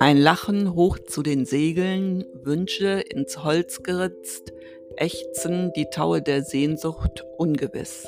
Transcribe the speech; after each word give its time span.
Ein 0.00 0.16
Lachen 0.16 0.76
hoch 0.76 0.96
zu 1.00 1.24
den 1.24 1.44
Segeln, 1.44 2.24
Wünsche 2.44 3.00
ins 3.00 3.42
Holz 3.42 3.82
geritzt, 3.82 4.52
ächzen 4.96 5.72
die 5.74 5.90
Taue 5.90 6.22
der 6.22 6.44
Sehnsucht 6.44 7.24
ungewiss. 7.36 8.06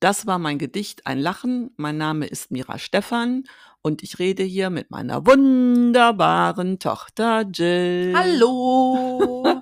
Das 0.00 0.26
war 0.26 0.38
mein 0.38 0.56
Gedicht 0.56 1.06
Ein 1.06 1.18
Lachen. 1.18 1.72
Mein 1.76 1.98
Name 1.98 2.26
ist 2.26 2.50
Mira 2.50 2.78
Stephan 2.78 3.44
und 3.82 4.02
ich 4.02 4.18
rede 4.18 4.42
hier 4.42 4.70
mit 4.70 4.90
meiner 4.90 5.26
wunderbaren 5.26 6.78
Tochter 6.78 7.42
Jill. 7.42 8.14
Hallo! 8.16 9.61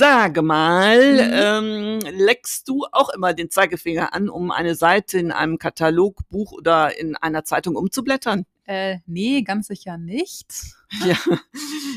Sage 0.00 0.40
mal, 0.40 0.98
mhm. 1.12 2.00
ähm, 2.00 2.16
leckst 2.16 2.66
du 2.70 2.86
auch 2.90 3.10
immer 3.10 3.34
den 3.34 3.50
Zeigefinger 3.50 4.14
an, 4.14 4.30
um 4.30 4.50
eine 4.50 4.74
Seite 4.74 5.18
in 5.18 5.30
einem 5.30 5.58
Katalog, 5.58 6.26
Buch 6.30 6.52
oder 6.52 6.98
in 6.98 7.16
einer 7.16 7.44
Zeitung 7.44 7.76
umzublättern? 7.76 8.46
Äh, 8.64 9.00
nee, 9.04 9.42
ganz 9.42 9.66
sicher 9.66 9.98
nicht. 9.98 10.46
Ja, 11.04 11.16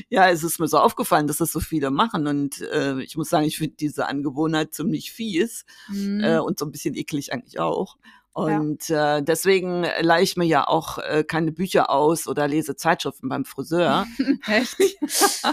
ja, 0.09 0.29
es 0.29 0.43
ist 0.43 0.59
mir 0.59 0.67
so 0.67 0.77
aufgefallen, 0.77 1.25
dass 1.27 1.37
das 1.37 1.51
so 1.51 1.59
viele 1.59 1.89
machen 1.91 2.27
und 2.27 2.61
äh, 2.61 3.01
ich 3.01 3.17
muss 3.17 3.29
sagen, 3.29 3.45
ich 3.45 3.57
finde 3.57 3.75
diese 3.79 4.05
Angewohnheit 4.05 4.73
ziemlich 4.73 5.11
fies 5.11 5.65
mhm. 5.87 6.23
äh, 6.23 6.37
und 6.37 6.59
so 6.59 6.65
ein 6.65 6.71
bisschen 6.71 6.93
eklig 6.93 7.33
eigentlich 7.33 7.59
auch. 7.59 7.97
Und 8.33 8.89
ja. 8.89 9.17
äh, 9.17 9.23
deswegen 9.23 9.85
leihe 10.01 10.23
ich 10.23 10.37
mir 10.37 10.45
ja 10.45 10.67
auch 10.67 10.97
äh, 10.97 11.23
keine 11.23 11.51
Bücher 11.51 11.91
aus 11.91 12.27
oder 12.27 12.47
lese 12.47 12.75
Zeitschriften 12.75 13.29
beim 13.29 13.45
Friseur. 13.45 14.07
Echt? 14.47 14.77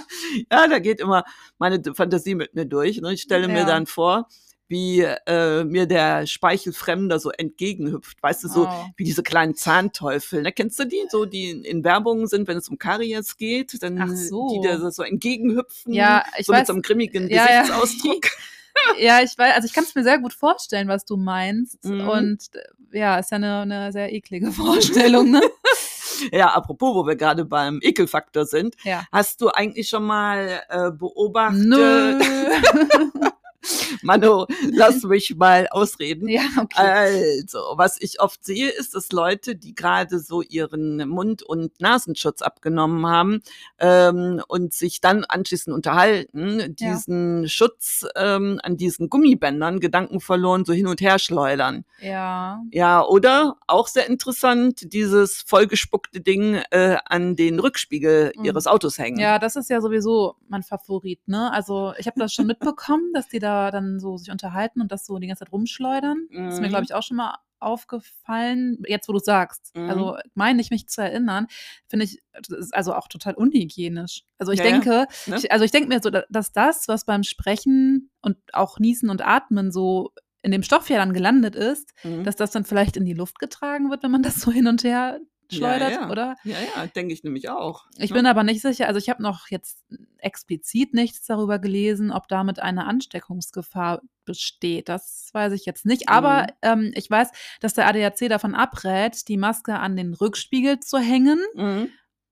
ja, 0.51 0.67
da 0.67 0.79
geht 0.79 0.99
immer 0.99 1.25
meine 1.59 1.83
Fantasie 1.95 2.35
mit 2.35 2.55
mir 2.55 2.65
durch. 2.65 3.01
Ne? 3.03 3.13
Ich 3.13 3.23
stelle 3.23 3.49
ja. 3.49 3.53
mir 3.53 3.67
dann 3.67 3.85
vor, 3.85 4.29
wie 4.69 5.01
äh, 5.01 5.65
mir 5.65 5.87
der 5.87 6.27
Speichelfremder 6.27 7.19
so 7.19 7.31
entgegenhüpft. 7.31 8.23
Weißt 8.23 8.45
du, 8.45 8.49
so 8.49 8.67
oh. 8.67 8.87
wie 8.97 9.05
diese 9.05 9.23
kleinen 9.23 9.55
Zahnteufel. 9.57 10.41
Ne? 10.43 10.53
Kennst 10.53 10.79
du 10.79 10.85
die? 10.85 11.05
So, 11.11 11.27
die 11.27 11.51
in, 11.51 11.65
in 11.65 11.85
Werbung 11.85 12.29
sind, 12.29 12.49
wenn 12.49 12.57
es 12.57 12.69
um 12.71 12.79
Karies 12.79 13.37
geht, 13.37 13.83
dann 13.83 14.17
so. 14.17 14.49
die 14.55 14.67
da 14.67 14.91
so 14.91 15.03
entgegenhüpfen. 15.03 15.93
Ja, 15.93 16.25
ich 16.39 16.47
so 16.47 16.53
weiß. 16.55 16.61
mit 16.61 16.67
so 16.69 16.73
einem 16.73 16.83
grimmigen 16.83 17.29
ja, 17.29 17.63
Gesichtsausdruck. 17.63 18.25
Ja. 18.25 18.31
ja, 18.99 19.21
ich 19.23 19.37
weiß, 19.37 19.55
also 19.55 19.67
ich 19.67 19.73
kann 19.73 19.85
es 19.85 19.95
mir 19.95 20.03
sehr 20.03 20.19
gut 20.19 20.33
vorstellen, 20.33 20.89
was 20.89 21.05
du 21.05 21.17
meinst. 21.17 21.85
Mhm. 21.85 22.09
Und 22.09 22.51
ja, 22.93 23.19
ist 23.19 23.31
ja 23.31 23.37
eine, 23.37 23.61
eine 23.61 23.93
sehr 23.93 24.13
eklige 24.13 24.53
Vorstellung, 24.53 25.31
ne? 25.31 25.43
Ja, 26.33 26.49
apropos, 26.49 26.95
wo 26.95 27.07
wir 27.07 27.17
gerade 27.17 27.47
beim 27.47 27.79
Ekelfaktor 27.83 28.45
sind, 28.45 28.75
ja. 28.85 29.05
hast 29.11 29.41
du 29.41 29.49
eigentlich 29.49 29.89
schon 29.89 30.05
mal 30.05 30.61
äh, 30.69 30.91
beobachtet? 30.91 31.67
Nö. 31.67 32.21
Mano, 34.03 34.47
lass 34.73 35.03
mich 35.03 35.35
mal 35.37 35.69
ausreden. 35.71 36.29
Ja, 36.29 36.43
okay. 36.59 37.41
Also, 37.43 37.59
was 37.77 38.01
ich 38.01 38.21
oft 38.21 38.45
sehe, 38.45 38.69
ist, 38.69 38.95
dass 38.95 39.13
Leute, 39.13 39.57
die 39.57 39.75
gerade 39.75 40.19
so 40.19 40.43
ihren 40.43 41.09
Mund- 41.09 41.43
und 41.43 41.81
Nasenschutz 41.81 42.43
abgenommen 42.43 43.07
haben 43.07 43.43
ähm, 43.79 44.43
und 44.49 44.73
sich 44.75 45.01
dann 45.01 45.25
anschließend 45.25 45.75
unterhalten, 45.75 46.75
diesen 46.77 47.43
ja. 47.43 47.49
Schutz 47.49 48.07
ähm, 48.17 48.61
an 48.63 48.77
diesen 48.77 49.09
Gummibändern 49.09 49.81
Gedanken 49.81 50.21
verloren 50.21 50.65
so 50.65 50.73
hin 50.73 50.87
und 50.87 51.01
her 51.01 51.19
schleudern. 51.19 51.85
Ja. 52.01 52.63
Ja, 52.71 53.05
oder 53.05 53.57
auch 53.67 53.89
sehr 53.89 54.09
interessant, 54.09 54.93
dieses 54.93 55.43
vollgespuckte 55.47 56.21
Ding 56.21 56.61
äh, 56.71 56.97
an 57.05 57.37
den 57.37 57.59
Rückspiegel 57.59 58.33
mhm. 58.37 58.45
ihres 58.45 58.67
Autos 58.67 58.99
hängen. 58.99 59.19
Ja, 59.19 59.39
das 59.39 59.57
ist 59.57 59.71
ja 59.71 59.81
sowieso 59.81 60.37
mein 60.49 60.63
Favorit, 60.63 61.27
ne? 61.27 61.53
Also 61.53 61.93
ich 61.99 62.07
habe 62.07 62.19
das 62.19 62.33
schon 62.33 62.47
mitbekommen, 62.47 63.13
dass 63.13 63.29
die 63.29 63.39
da 63.39 63.50
dann 63.71 64.01
so 64.01 64.17
sich 64.17 64.31
unterhalten 64.31 64.81
und 64.81 64.93
das 64.93 65.07
so 65.07 65.19
die 65.19 65.27
ganze 65.27 65.45
Zeit 65.45 65.53
rumschleudern. 65.53 66.29
Mhm. 66.31 66.47
Das 66.47 66.55
ist 66.55 66.61
mir, 66.61 66.69
glaube 66.69 66.85
ich, 66.85 66.95
auch 66.95 67.03
schon 67.03 67.17
mal 67.17 67.37
aufgefallen, 67.61 68.83
jetzt 68.87 69.09
wo 69.09 69.13
du 69.13 69.19
sagst. 69.19 69.77
Mhm. 69.77 69.91
Also 69.91 70.17
meine 70.35 70.61
ich 70.61 70.71
mich 70.71 70.89
zu 70.89 71.03
erinnern, 71.03 71.47
finde 71.89 72.07
ich, 72.07 72.23
das 72.33 72.59
ist 72.59 72.75
also 72.75 72.95
auch 72.95 73.09
total 73.09 73.35
unhygienisch. 73.35 74.23
Also 74.39 74.53
ich 74.53 74.61
ja, 74.61 74.65
denke, 74.65 74.91
ja. 74.91 75.07
Ne? 75.27 75.37
ich, 75.37 75.53
also 75.53 75.65
ich 75.65 75.71
denke 75.71 75.89
mir 75.89 76.01
so, 76.03 76.11
dass 76.11 76.53
das, 76.53 76.89
was 76.89 77.05
beim 77.05 77.23
Sprechen 77.23 78.11
und 78.23 78.37
auch 78.53 78.79
Niesen 78.79 79.11
und 79.11 79.25
Atmen 79.25 79.71
so 79.71 80.13
in 80.43 80.53
dem 80.53 80.63
Stoff 80.63 80.89
ja 80.89 80.97
dann 80.97 81.13
gelandet 81.13 81.55
ist, 81.55 81.93
mhm. 82.03 82.25
dass 82.25 82.37
das 82.37 82.51
dann 82.51 82.65
vielleicht 82.65 82.97
in 82.97 83.05
die 83.05 83.13
Luft 83.13 83.39
getragen 83.39 83.91
wird, 83.91 84.03
wenn 84.03 84.11
man 84.11 84.23
das 84.23 84.41
so 84.41 84.51
hin 84.51 84.67
und 84.67 84.85
her 84.85 85.21
schleudert, 85.51 85.93
ja, 85.93 86.01
ja. 86.03 86.11
oder? 86.11 86.37
Ja, 86.45 86.57
ja, 86.77 86.87
denke 86.87 87.13
ich 87.13 87.25
nämlich 87.25 87.49
auch. 87.49 87.87
Ich 87.99 88.11
ne? 88.11 88.17
bin 88.17 88.27
aber 88.27 88.43
nicht 88.43 88.61
sicher, 88.61 88.87
also 88.87 88.99
ich 88.99 89.09
habe 89.09 89.23
noch 89.23 89.49
jetzt 89.49 89.85
explizit 90.19 90.95
nichts 90.95 91.27
darüber 91.27 91.59
gelesen, 91.59 92.11
ob 92.13 92.29
damit 92.29 92.61
eine 92.61 92.87
Ansteckungsgefahr 92.87 94.03
besteht. 94.25 94.89
Das 94.89 95.31
weiß 95.33 95.53
ich 95.53 95.65
jetzt 95.65 95.87
nicht. 95.87 96.09
Aber 96.09 96.43
mhm. 96.43 96.49
ähm, 96.63 96.93
ich 96.95 97.11
weiß, 97.11 97.31
dass 97.61 97.75
der 97.75 97.87
ADAC 97.89 98.29
davon 98.29 98.55
abrät, 98.55 99.29
die 99.29 99.37
Maske 99.37 99.79
an 99.79 99.97
den 99.97 100.15
Rückspiegel 100.15 100.81
zu 100.81 100.99
hängen. 100.99 101.41
Mhm. 101.55 101.89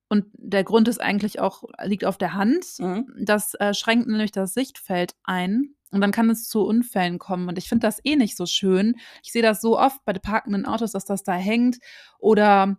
Und 0.08 0.26
der 0.32 0.64
Grund 0.64 0.88
ist 0.88 1.00
eigentlich 1.00 1.38
auch, 1.40 1.64
liegt 1.82 2.04
auf 2.04 2.16
der 2.16 2.34
Hand. 2.34 2.64
Mhm. 2.78 3.12
Das 3.20 3.54
äh, 3.54 3.74
schränkt 3.74 4.08
nämlich 4.08 4.32
das 4.32 4.54
Sichtfeld 4.54 5.14
ein. 5.24 5.74
Und 5.90 6.00
dann 6.00 6.12
kann 6.12 6.28
es 6.30 6.48
zu 6.48 6.64
Unfällen 6.64 7.18
kommen. 7.18 7.48
Und 7.48 7.58
ich 7.58 7.68
finde 7.68 7.86
das 7.86 8.00
eh 8.04 8.16
nicht 8.16 8.36
so 8.36 8.46
schön. 8.46 8.96
Ich 9.22 9.32
sehe 9.32 9.42
das 9.42 9.60
so 9.60 9.78
oft 9.78 10.04
bei 10.04 10.12
parkenden 10.12 10.66
Autos, 10.66 10.92
dass 10.92 11.04
das 11.04 11.24
da 11.24 11.32
hängt. 11.32 11.78
Oder 12.18 12.76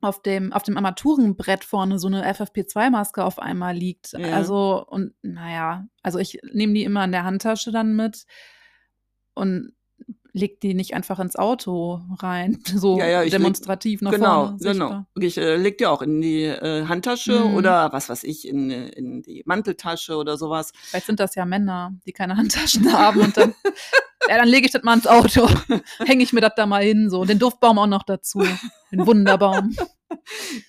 auf 0.00 0.22
dem, 0.22 0.52
auf 0.52 0.62
dem 0.62 0.76
Armaturenbrett 0.76 1.64
vorne 1.64 1.98
so 1.98 2.06
eine 2.06 2.24
FFP2-Maske 2.32 3.24
auf 3.24 3.38
einmal 3.38 3.76
liegt. 3.76 4.12
Ja. 4.12 4.34
Also, 4.34 4.84
und 4.86 5.14
naja, 5.22 5.86
also 6.02 6.18
ich 6.18 6.38
nehme 6.52 6.74
die 6.74 6.84
immer 6.84 7.04
in 7.04 7.12
der 7.12 7.24
Handtasche 7.24 7.72
dann 7.72 7.96
mit 7.96 8.24
und 9.34 9.72
leg 10.38 10.60
die 10.60 10.74
nicht 10.74 10.94
einfach 10.94 11.18
ins 11.18 11.36
Auto 11.36 12.00
rein, 12.18 12.60
so 12.64 12.98
ja, 12.98 13.22
ja, 13.22 13.24
demonstrativ 13.24 14.00
nach 14.00 14.12
genau, 14.12 14.46
vorne. 14.46 14.58
Genau, 14.60 14.88
genau. 14.88 15.04
Ich 15.20 15.36
äh, 15.36 15.56
leg 15.56 15.78
die 15.78 15.86
auch 15.86 16.02
in 16.02 16.20
die 16.20 16.44
äh, 16.44 16.86
Handtasche 16.86 17.40
mhm. 17.40 17.54
oder 17.54 17.92
was 17.92 18.08
weiß 18.08 18.24
ich, 18.24 18.48
in, 18.48 18.70
in 18.70 19.22
die 19.22 19.42
Manteltasche 19.44 20.16
oder 20.16 20.36
sowas. 20.36 20.72
Vielleicht 20.82 21.06
sind 21.06 21.20
das 21.20 21.34
ja 21.34 21.44
Männer, 21.44 21.92
die 22.06 22.12
keine 22.12 22.36
Handtaschen 22.38 22.92
haben 22.92 23.20
und 23.20 23.36
dann 23.36 23.54
ja, 24.28 24.36
dann 24.36 24.48
lege 24.48 24.66
ich 24.66 24.72
das 24.72 24.82
mal 24.82 24.94
ins 24.94 25.06
Auto. 25.06 25.48
Hänge 26.04 26.22
ich 26.22 26.32
mir 26.32 26.40
das 26.40 26.52
da 26.56 26.66
mal 26.66 26.82
hin, 26.82 27.08
so. 27.08 27.24
Den 27.24 27.38
Duftbaum 27.38 27.78
auch 27.78 27.86
noch 27.86 28.02
dazu. 28.02 28.44
Den 28.92 29.06
Wunderbaum. 29.06 29.74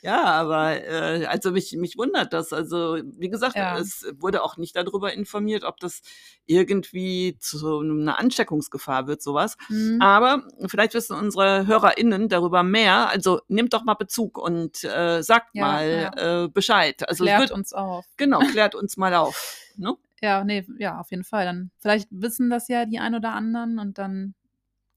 Ja, 0.01 0.23
aber 0.23 0.85
äh, 0.85 1.25
also 1.25 1.51
mich, 1.51 1.73
mich 1.73 1.97
wundert 1.97 2.33
das. 2.33 2.53
Also, 2.53 2.97
wie 3.17 3.29
gesagt, 3.29 3.55
ja. 3.55 3.77
es 3.77 4.05
wurde 4.17 4.43
auch 4.43 4.57
nicht 4.57 4.75
darüber 4.75 5.13
informiert, 5.13 5.63
ob 5.63 5.79
das 5.79 6.01
irgendwie 6.45 7.37
zu 7.39 7.79
einer 7.79 8.19
Ansteckungsgefahr 8.19 9.07
wird, 9.07 9.21
sowas. 9.21 9.57
Mhm. 9.69 10.01
Aber 10.01 10.43
vielleicht 10.67 10.93
wissen 10.93 11.15
unsere 11.15 11.67
HörerInnen 11.67 12.29
darüber 12.29 12.63
mehr. 12.63 13.09
Also 13.09 13.41
nehmt 13.47 13.73
doch 13.73 13.83
mal 13.83 13.95
Bezug 13.95 14.37
und 14.37 14.83
äh, 14.83 15.21
sagt 15.21 15.49
ja, 15.53 15.65
mal 15.65 16.11
ja. 16.15 16.43
Äh, 16.43 16.47
Bescheid. 16.49 17.07
Also 17.07 17.23
klärt 17.23 17.41
wird, 17.41 17.51
uns 17.51 17.73
auf. 17.73 18.05
Genau, 18.17 18.39
klärt 18.39 18.75
uns 18.75 18.97
mal 18.97 19.13
auf. 19.13 19.57
Ne? 19.75 19.95
Ja, 20.21 20.43
nee, 20.43 20.65
ja, 20.77 20.99
auf 20.99 21.11
jeden 21.11 21.23
Fall. 21.23 21.45
Dann 21.45 21.71
vielleicht 21.77 22.07
wissen 22.11 22.49
das 22.49 22.67
ja 22.67 22.85
die 22.85 22.99
ein 22.99 23.15
oder 23.15 23.31
anderen 23.31 23.79
und 23.79 23.97
dann 23.97 24.35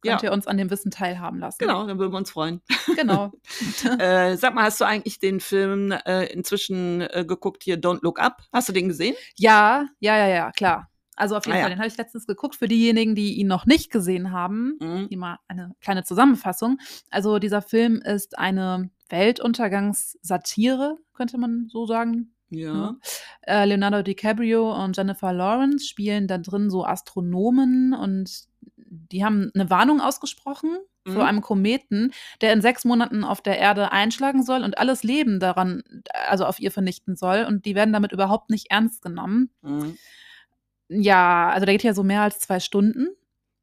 könnt 0.03 0.23
ja. 0.23 0.29
ihr 0.29 0.33
uns 0.33 0.47
an 0.47 0.57
dem 0.57 0.71
Wissen 0.71 0.91
teilhaben 0.91 1.39
lassen. 1.39 1.59
Genau, 1.59 1.87
dann 1.87 1.99
würden 1.99 2.13
wir 2.13 2.19
uns 2.19 2.31
freuen. 2.31 2.61
Genau. 2.97 3.33
äh, 3.99 4.37
sag 4.37 4.55
mal, 4.55 4.65
hast 4.65 4.81
du 4.81 4.85
eigentlich 4.85 5.19
den 5.19 5.41
Film 5.41 5.93
äh, 5.93 6.27
inzwischen 6.27 7.01
äh, 7.01 7.25
geguckt 7.27 7.63
hier 7.63 7.81
Don't 7.81 8.01
Look 8.03 8.21
Up? 8.21 8.43
Hast 8.53 8.69
du 8.69 8.73
den 8.73 8.89
gesehen? 8.89 9.15
Ja, 9.37 9.87
ja, 10.01 10.17
ja, 10.17 10.29
ja, 10.29 10.51
klar. 10.53 10.89
Also 11.15 11.37
auf 11.37 11.47
jeden 11.47 11.59
ah, 11.59 11.61
Fall, 11.61 11.71
ja. 11.71 11.77
den 11.77 11.79
habe 11.79 11.89
ich 11.89 11.97
letztens 11.97 12.27
geguckt. 12.27 12.57
Für 12.57 12.69
diejenigen, 12.69 13.15
die 13.15 13.35
ihn 13.35 13.47
noch 13.47 13.67
nicht 13.67 13.91
gesehen 13.91 14.33
haben, 14.33 14.79
mhm. 14.81 15.07
hier 15.09 15.19
mal 15.19 15.39
eine 15.47 15.73
kleine 15.81 16.05
Zusammenfassung. 16.05 16.79
Also 17.11 17.39
dieser 17.39 17.63
Film 17.63 17.97
ist 17.97 18.39
eine 18.39 18.91
Weltuntergangssatire, 19.09 20.97
könnte 21.13 21.39
man 21.39 21.69
so 21.69 21.87
sagen. 21.87 22.35
Ja. 22.49 22.97
Äh, 23.43 23.65
Leonardo 23.65 24.03
DiCaprio 24.03 24.75
und 24.85 24.97
Jennifer 24.97 25.33
Lawrence 25.33 25.87
spielen 25.87 26.27
da 26.27 26.39
drin 26.39 26.71
so 26.71 26.85
Astronomen 26.85 27.95
und 27.95 28.47
die 28.93 29.25
haben 29.25 29.51
eine 29.55 29.71
Warnung 29.71 30.01
ausgesprochen 30.01 30.77
mhm. 31.05 31.13
vor 31.13 31.27
einem 31.27 31.41
Kometen, 31.41 32.13
der 32.41 32.53
in 32.53 32.61
sechs 32.61 32.85
Monaten 32.85 33.25
auf 33.25 33.41
der 33.41 33.59
Erde 33.59 33.91
einschlagen 33.93 34.43
soll 34.43 34.63
und 34.63 34.79
alles 34.79 35.03
Leben 35.03 35.41
daran, 35.41 35.83
also 36.29 36.45
auf 36.45 36.61
ihr 36.61 36.71
vernichten 36.71 37.17
soll. 37.17 37.45
Und 37.45 37.65
die 37.65 37.75
werden 37.75 37.93
damit 37.93 38.13
überhaupt 38.13 38.51
nicht 38.51 38.71
ernst 38.71 39.03
genommen. 39.03 39.51
Mhm. 39.63 39.97
Ja, 40.89 41.49
also 41.51 41.65
der 41.65 41.75
geht 41.75 41.85
ja 41.85 41.95
so 41.95 42.03
mehr 42.03 42.23
als 42.23 42.39
zwei 42.41 42.61
Stunden. 42.61 43.09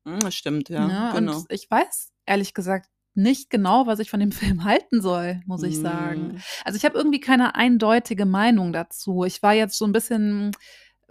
Mhm, 0.06 0.20
das 0.20 0.34
stimmt, 0.34 0.70
ja. 0.70 0.88
ja 0.88 1.12
genau. 1.14 1.38
Und 1.38 1.46
ich 1.52 1.70
weiß 1.70 2.12
ehrlich 2.26 2.54
gesagt 2.54 2.90
nicht 3.14 3.50
genau, 3.50 3.86
was 3.86 4.00
ich 4.00 4.10
von 4.10 4.20
dem 4.20 4.32
Film 4.32 4.64
halten 4.64 5.02
soll, 5.02 5.42
muss 5.46 5.64
ich 5.64 5.78
sagen. 5.78 6.34
Mhm. 6.34 6.42
Also 6.66 6.78
ich 6.78 6.86
habe 6.86 6.98
irgendwie 6.98 7.20
keine 7.20 7.56
eindeutige 7.56 8.26
Meinung 8.26 8.74
dazu. 8.74 9.24
Ich 9.26 9.44
war 9.44 9.54
jetzt 9.54 9.78
so 9.78 9.86
ein 9.86 9.92
bisschen 9.92 10.52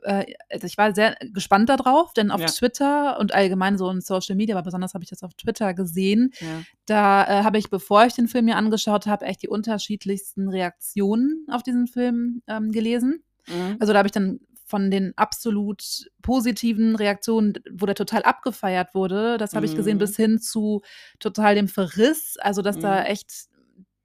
äh, 0.03 0.27
also 0.51 0.67
ich 0.67 0.79
war 0.79 0.95
sehr 0.95 1.17
gespannt 1.33 1.69
darauf, 1.69 2.13
denn 2.13 2.31
auf 2.31 2.41
Ja. 2.41 2.47
Twitter 2.47 3.19
und 3.19 3.35
allgemein 3.35 3.79
so 3.79 3.91
in 3.91 4.01
Social 4.01 4.37
Media, 4.37 4.57
aber 4.57 4.65
besonders 4.65 4.95
habe 4.95 5.05
ich 5.05 5.11
das 5.11 5.23
auf 5.23 5.35
Twitter 5.35 5.75
gesehen, 5.75 6.33
Ja. 6.41 6.63
da 6.87 7.25
äh, 7.25 7.45
habe 7.45 7.59
ich, 7.59 7.71
bevor 7.71 8.05
ich 8.05 8.15
den 8.15 8.29
Film 8.29 8.47
mir 8.47 8.57
angeschaut 8.57 9.07
habe, 9.07 9.25
echt 9.27 9.43
die 9.43 9.49
unterschiedlichsten 9.49 10.49
Reaktionen 10.49 11.47
auf 11.51 11.63
diesen 11.63 11.87
Film 11.87 12.43
ähm, 12.47 12.73
gelesen. 12.73 13.23
Mhm. 13.47 13.77
Also 13.79 13.93
da 13.93 13.99
habe 13.99 14.09
ich 14.09 14.13
dann 14.13 14.41
von 14.69 14.91
den 14.91 15.17
absolut 15.17 16.11
positiven 16.21 16.95
Reaktionen, 16.95 17.55
wo 17.73 17.87
der 17.87 17.95
total 17.95 18.23
abgefeiert 18.23 18.95
wurde, 18.95 19.39
das 19.39 19.55
habe 19.55 19.65
ich 19.65 19.75
gesehen, 19.75 19.95
mhm. 19.97 20.01
bis 20.01 20.17
hin 20.17 20.39
zu 20.41 20.83
total 21.19 21.55
dem 21.55 21.69
Verriss. 21.69 22.37
Also, 22.39 22.61
dass 22.61 22.77
mhm. 22.77 22.83
da 22.83 23.05
echt 23.05 23.49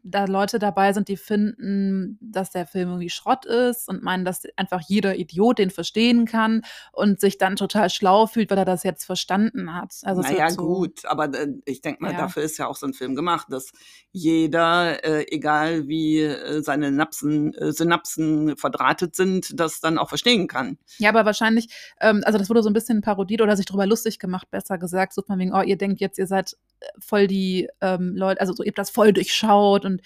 da 0.03 0.25
Leute 0.25 0.59
dabei 0.59 0.91
sind, 0.91 1.07
die 1.07 1.17
finden, 1.17 2.17
dass 2.21 2.51
der 2.51 2.67
Film 2.67 2.89
irgendwie 2.89 3.09
Schrott 3.09 3.45
ist 3.45 3.87
und 3.87 4.03
meinen, 4.03 4.25
dass 4.25 4.43
einfach 4.57 4.81
jeder 4.81 5.15
Idiot 5.15 5.59
den 5.59 5.71
verstehen 5.71 6.25
kann 6.25 6.61
und 6.91 7.21
sich 7.21 7.37
dann 7.37 7.55
total 7.55 7.89
schlau 7.89 8.27
fühlt, 8.27 8.51
weil 8.51 8.57
er 8.57 8.65
das 8.65 8.83
jetzt 8.83 9.05
verstanden 9.05 9.73
hat. 9.73 9.95
Also 10.03 10.21
naja, 10.21 10.49
so, 10.49 10.61
gut, 10.61 11.05
aber 11.05 11.33
äh, 11.33 11.53
ich 11.65 11.81
denke 11.81 12.03
mal, 12.03 12.11
ja. 12.11 12.17
dafür 12.17 12.43
ist 12.43 12.57
ja 12.57 12.67
auch 12.67 12.75
so 12.75 12.85
ein 12.85 12.93
Film 12.93 13.15
gemacht, 13.15 13.47
dass 13.49 13.71
jeder, 14.11 15.03
äh, 15.05 15.25
egal 15.29 15.87
wie 15.87 16.19
äh, 16.19 16.61
seine 16.61 16.91
Napsen, 16.91 17.53
äh, 17.53 17.71
Synapsen 17.71 18.57
verdrahtet 18.57 19.15
sind, 19.15 19.57
das 19.59 19.79
dann 19.79 19.97
auch 19.97 20.09
verstehen 20.09 20.47
kann. 20.47 20.77
Ja, 20.97 21.09
aber 21.09 21.25
wahrscheinlich, 21.25 21.69
ähm, 22.01 22.21
also 22.25 22.37
das 22.37 22.49
wurde 22.49 22.61
so 22.61 22.69
ein 22.69 22.73
bisschen 22.73 23.01
parodiert 23.01 23.41
oder 23.41 23.55
sich 23.55 23.65
darüber 23.65 23.85
lustig 23.85 24.19
gemacht, 24.19 24.51
besser 24.51 24.77
gesagt, 24.77 25.13
so 25.13 25.21
von 25.21 25.39
wegen, 25.39 25.53
oh, 25.53 25.61
ihr 25.61 25.77
denkt 25.77 26.01
jetzt, 26.01 26.19
ihr 26.19 26.27
seid 26.27 26.57
voll 26.99 27.27
die 27.27 27.69
ähm, 27.81 28.15
Leute, 28.15 28.41
also 28.41 28.53
so, 28.53 28.63
ihr 28.63 28.69
habt 28.69 28.77
das 28.77 28.89
voll 28.89 29.13
durchschaut 29.13 29.85
und 29.85 30.01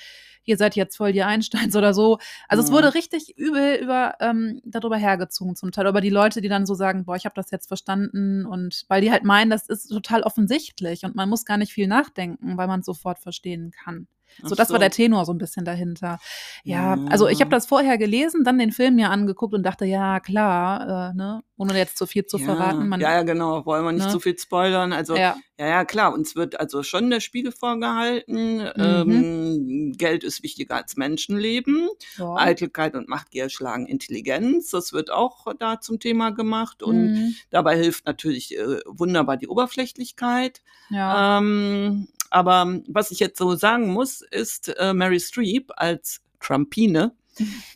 ihr 0.47 0.57
seid 0.57 0.75
jetzt 0.75 0.95
voll 0.97 1.11
die 1.11 1.23
Einsteins 1.23 1.75
oder 1.75 1.93
so. 1.93 2.17
Also 2.47 2.63
mhm. 2.63 2.65
es 2.65 2.71
wurde 2.71 2.93
richtig 2.95 3.37
übel 3.37 3.75
über 3.75 4.15
ähm, 4.19 4.61
darüber 4.65 4.97
hergezogen 4.97 5.55
zum 5.55 5.71
Teil. 5.71 5.85
Aber 5.87 6.01
die 6.01 6.09
Leute, 6.09 6.41
die 6.41 6.49
dann 6.49 6.65
so 6.65 6.73
sagen, 6.73 7.05
boah, 7.05 7.15
ich 7.15 7.25
habe 7.25 7.35
das 7.35 7.51
jetzt 7.51 7.67
verstanden 7.67 8.45
und 8.45 8.85
weil 8.87 9.01
die 9.01 9.11
halt 9.11 9.23
meinen, 9.23 9.51
das 9.51 9.67
ist 9.67 9.89
total 9.89 10.23
offensichtlich 10.23 11.03
und 11.03 11.15
man 11.15 11.29
muss 11.29 11.45
gar 11.45 11.57
nicht 11.57 11.73
viel 11.73 11.87
nachdenken, 11.87 12.57
weil 12.57 12.67
man 12.67 12.79
es 12.79 12.85
sofort 12.85 13.19
verstehen 13.19 13.71
kann. 13.71 14.07
So, 14.43 14.55
das 14.55 14.67
so. 14.67 14.73
war 14.73 14.79
der 14.79 14.91
Tenor 14.91 15.25
so 15.25 15.33
ein 15.33 15.37
bisschen 15.37 15.65
dahinter. 15.65 16.19
Ja, 16.63 16.95
ja. 16.95 17.05
also 17.09 17.27
ich 17.27 17.41
habe 17.41 17.49
das 17.49 17.65
vorher 17.65 17.97
gelesen, 17.97 18.43
dann 18.43 18.57
den 18.59 18.71
Film 18.71 18.95
mir 18.95 19.09
angeguckt 19.09 19.53
und 19.53 19.63
dachte, 19.63 19.85
ja, 19.85 20.19
klar, 20.19 21.11
äh, 21.11 21.15
ne, 21.15 21.43
ohne 21.57 21.75
jetzt 21.75 21.97
zu 21.97 22.05
viel 22.05 22.25
zu 22.25 22.37
ja. 22.37 22.45
verraten. 22.45 22.87
Man, 22.87 23.01
ja, 23.01 23.13
ja, 23.13 23.23
genau, 23.23 23.65
wollen 23.65 23.83
wir 23.83 23.91
nicht 23.91 24.05
ne? 24.05 24.11
zu 24.11 24.19
viel 24.19 24.37
spoilern. 24.37 24.93
Also, 24.93 25.15
ja. 25.15 25.35
ja, 25.59 25.67
ja, 25.67 25.85
klar, 25.85 26.13
uns 26.13 26.35
wird 26.35 26.59
also 26.59 26.83
schon 26.83 27.09
der 27.09 27.19
Spiegel 27.19 27.51
vorgehalten. 27.51 28.57
Mhm. 28.57 28.71
Ähm, 28.77 29.93
Geld 29.97 30.23
ist 30.23 30.43
wichtiger 30.43 30.75
als 30.75 30.97
Menschenleben. 30.97 31.89
Ja. 32.17 32.35
Eitelkeit 32.35 32.95
und 32.95 33.09
Machtgier 33.09 33.49
schlagen 33.49 33.87
Intelligenz. 33.87 34.69
Das 34.69 34.93
wird 34.93 35.11
auch 35.11 35.47
da 35.57 35.81
zum 35.81 35.99
Thema 35.99 36.29
gemacht. 36.29 36.83
Und 36.83 37.13
mhm. 37.13 37.35
dabei 37.49 37.75
hilft 37.75 38.05
natürlich 38.05 38.55
äh, 38.55 38.79
wunderbar 38.85 39.37
die 39.37 39.47
Oberflächlichkeit. 39.47 40.61
Ja. 40.89 41.39
Ähm, 41.39 42.07
aber 42.29 42.79
was 42.87 43.11
ich 43.11 43.19
jetzt 43.19 43.37
so 43.37 43.55
sagen 43.55 43.89
muss, 43.89 44.21
ist 44.21 44.69
äh, 44.77 44.93
Mary 44.93 45.19
Streep 45.19 45.71
als 45.75 46.21
Trumpine. 46.39 47.13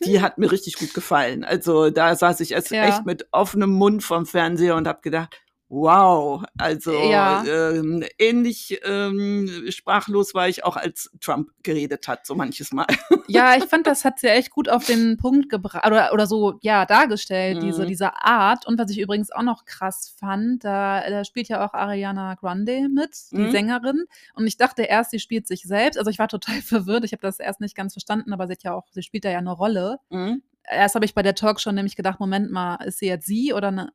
Die 0.04 0.20
hat 0.20 0.38
mir 0.38 0.50
richtig 0.50 0.74
gut 0.74 0.92
gefallen. 0.92 1.44
Also 1.44 1.90
da 1.90 2.16
saß 2.16 2.40
ich 2.40 2.52
erst 2.52 2.70
ja. 2.70 2.84
echt 2.84 3.06
mit 3.06 3.28
offenem 3.30 3.70
Mund 3.70 4.02
vom 4.02 4.26
Fernseher 4.26 4.74
und 4.74 4.88
habe 4.88 5.00
gedacht, 5.02 5.40
Wow, 5.74 6.44
also 6.58 6.92
ja. 6.92 7.42
ähm, 7.46 8.04
ähnlich 8.18 8.78
ähm, 8.84 9.48
sprachlos 9.70 10.34
war 10.34 10.46
ich 10.46 10.64
auch, 10.64 10.76
als 10.76 11.10
Trump 11.18 11.48
geredet 11.62 12.08
hat, 12.08 12.26
so 12.26 12.34
manches 12.34 12.72
Mal. 12.72 12.84
Ja, 13.26 13.54
ich 13.56 13.64
fand, 13.64 13.86
das 13.86 14.04
hat 14.04 14.18
sie 14.18 14.28
echt 14.28 14.50
gut 14.50 14.68
auf 14.68 14.84
den 14.84 15.16
Punkt 15.16 15.48
gebracht 15.48 15.86
oder, 15.86 16.12
oder 16.12 16.26
so, 16.26 16.58
ja, 16.60 16.84
dargestellt, 16.84 17.56
mhm. 17.56 17.60
diese, 17.62 17.86
diese 17.86 18.22
Art. 18.22 18.66
Und 18.66 18.78
was 18.78 18.90
ich 18.90 19.00
übrigens 19.00 19.32
auch 19.32 19.40
noch 19.40 19.64
krass 19.64 20.14
fand, 20.20 20.62
da, 20.62 21.08
da 21.08 21.24
spielt 21.24 21.48
ja 21.48 21.64
auch 21.64 21.72
Ariana 21.72 22.34
Grande 22.34 22.90
mit, 22.90 23.16
die 23.30 23.38
mhm. 23.38 23.50
Sängerin. 23.50 24.04
Und 24.34 24.46
ich 24.46 24.58
dachte 24.58 24.82
erst, 24.82 25.12
sie 25.12 25.20
spielt 25.20 25.48
sich 25.48 25.62
selbst. 25.62 25.96
Also 25.96 26.10
ich 26.10 26.18
war 26.18 26.28
total 26.28 26.56
verwirrt. 26.60 27.04
Ich 27.04 27.12
habe 27.12 27.22
das 27.22 27.38
erst 27.38 27.62
nicht 27.62 27.74
ganz 27.74 27.94
verstanden, 27.94 28.34
aber 28.34 28.46
sie 28.46 28.52
hat 28.52 28.62
ja 28.62 28.74
auch, 28.74 28.84
sie 28.90 29.02
spielt 29.02 29.24
da 29.24 29.30
ja 29.30 29.38
eine 29.38 29.52
Rolle. 29.52 30.00
Mhm 30.10 30.42
erst 30.70 30.94
habe 30.94 31.04
ich 31.04 31.14
bei 31.14 31.22
der 31.22 31.34
Talk 31.34 31.60
schon 31.60 31.74
nämlich 31.74 31.96
gedacht, 31.96 32.20
Moment 32.20 32.50
mal, 32.50 32.76
ist 32.84 32.98
sie 32.98 33.06
jetzt 33.06 33.26
sie 33.26 33.52
oder 33.52 33.68
eine, 33.68 33.92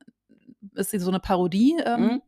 ist 0.78 0.92
sie 0.92 1.00
so 1.00 1.10
eine 1.10 1.20
Parodie. 1.20 1.78
Ähm, 1.86 2.02
mhm. 2.02 2.22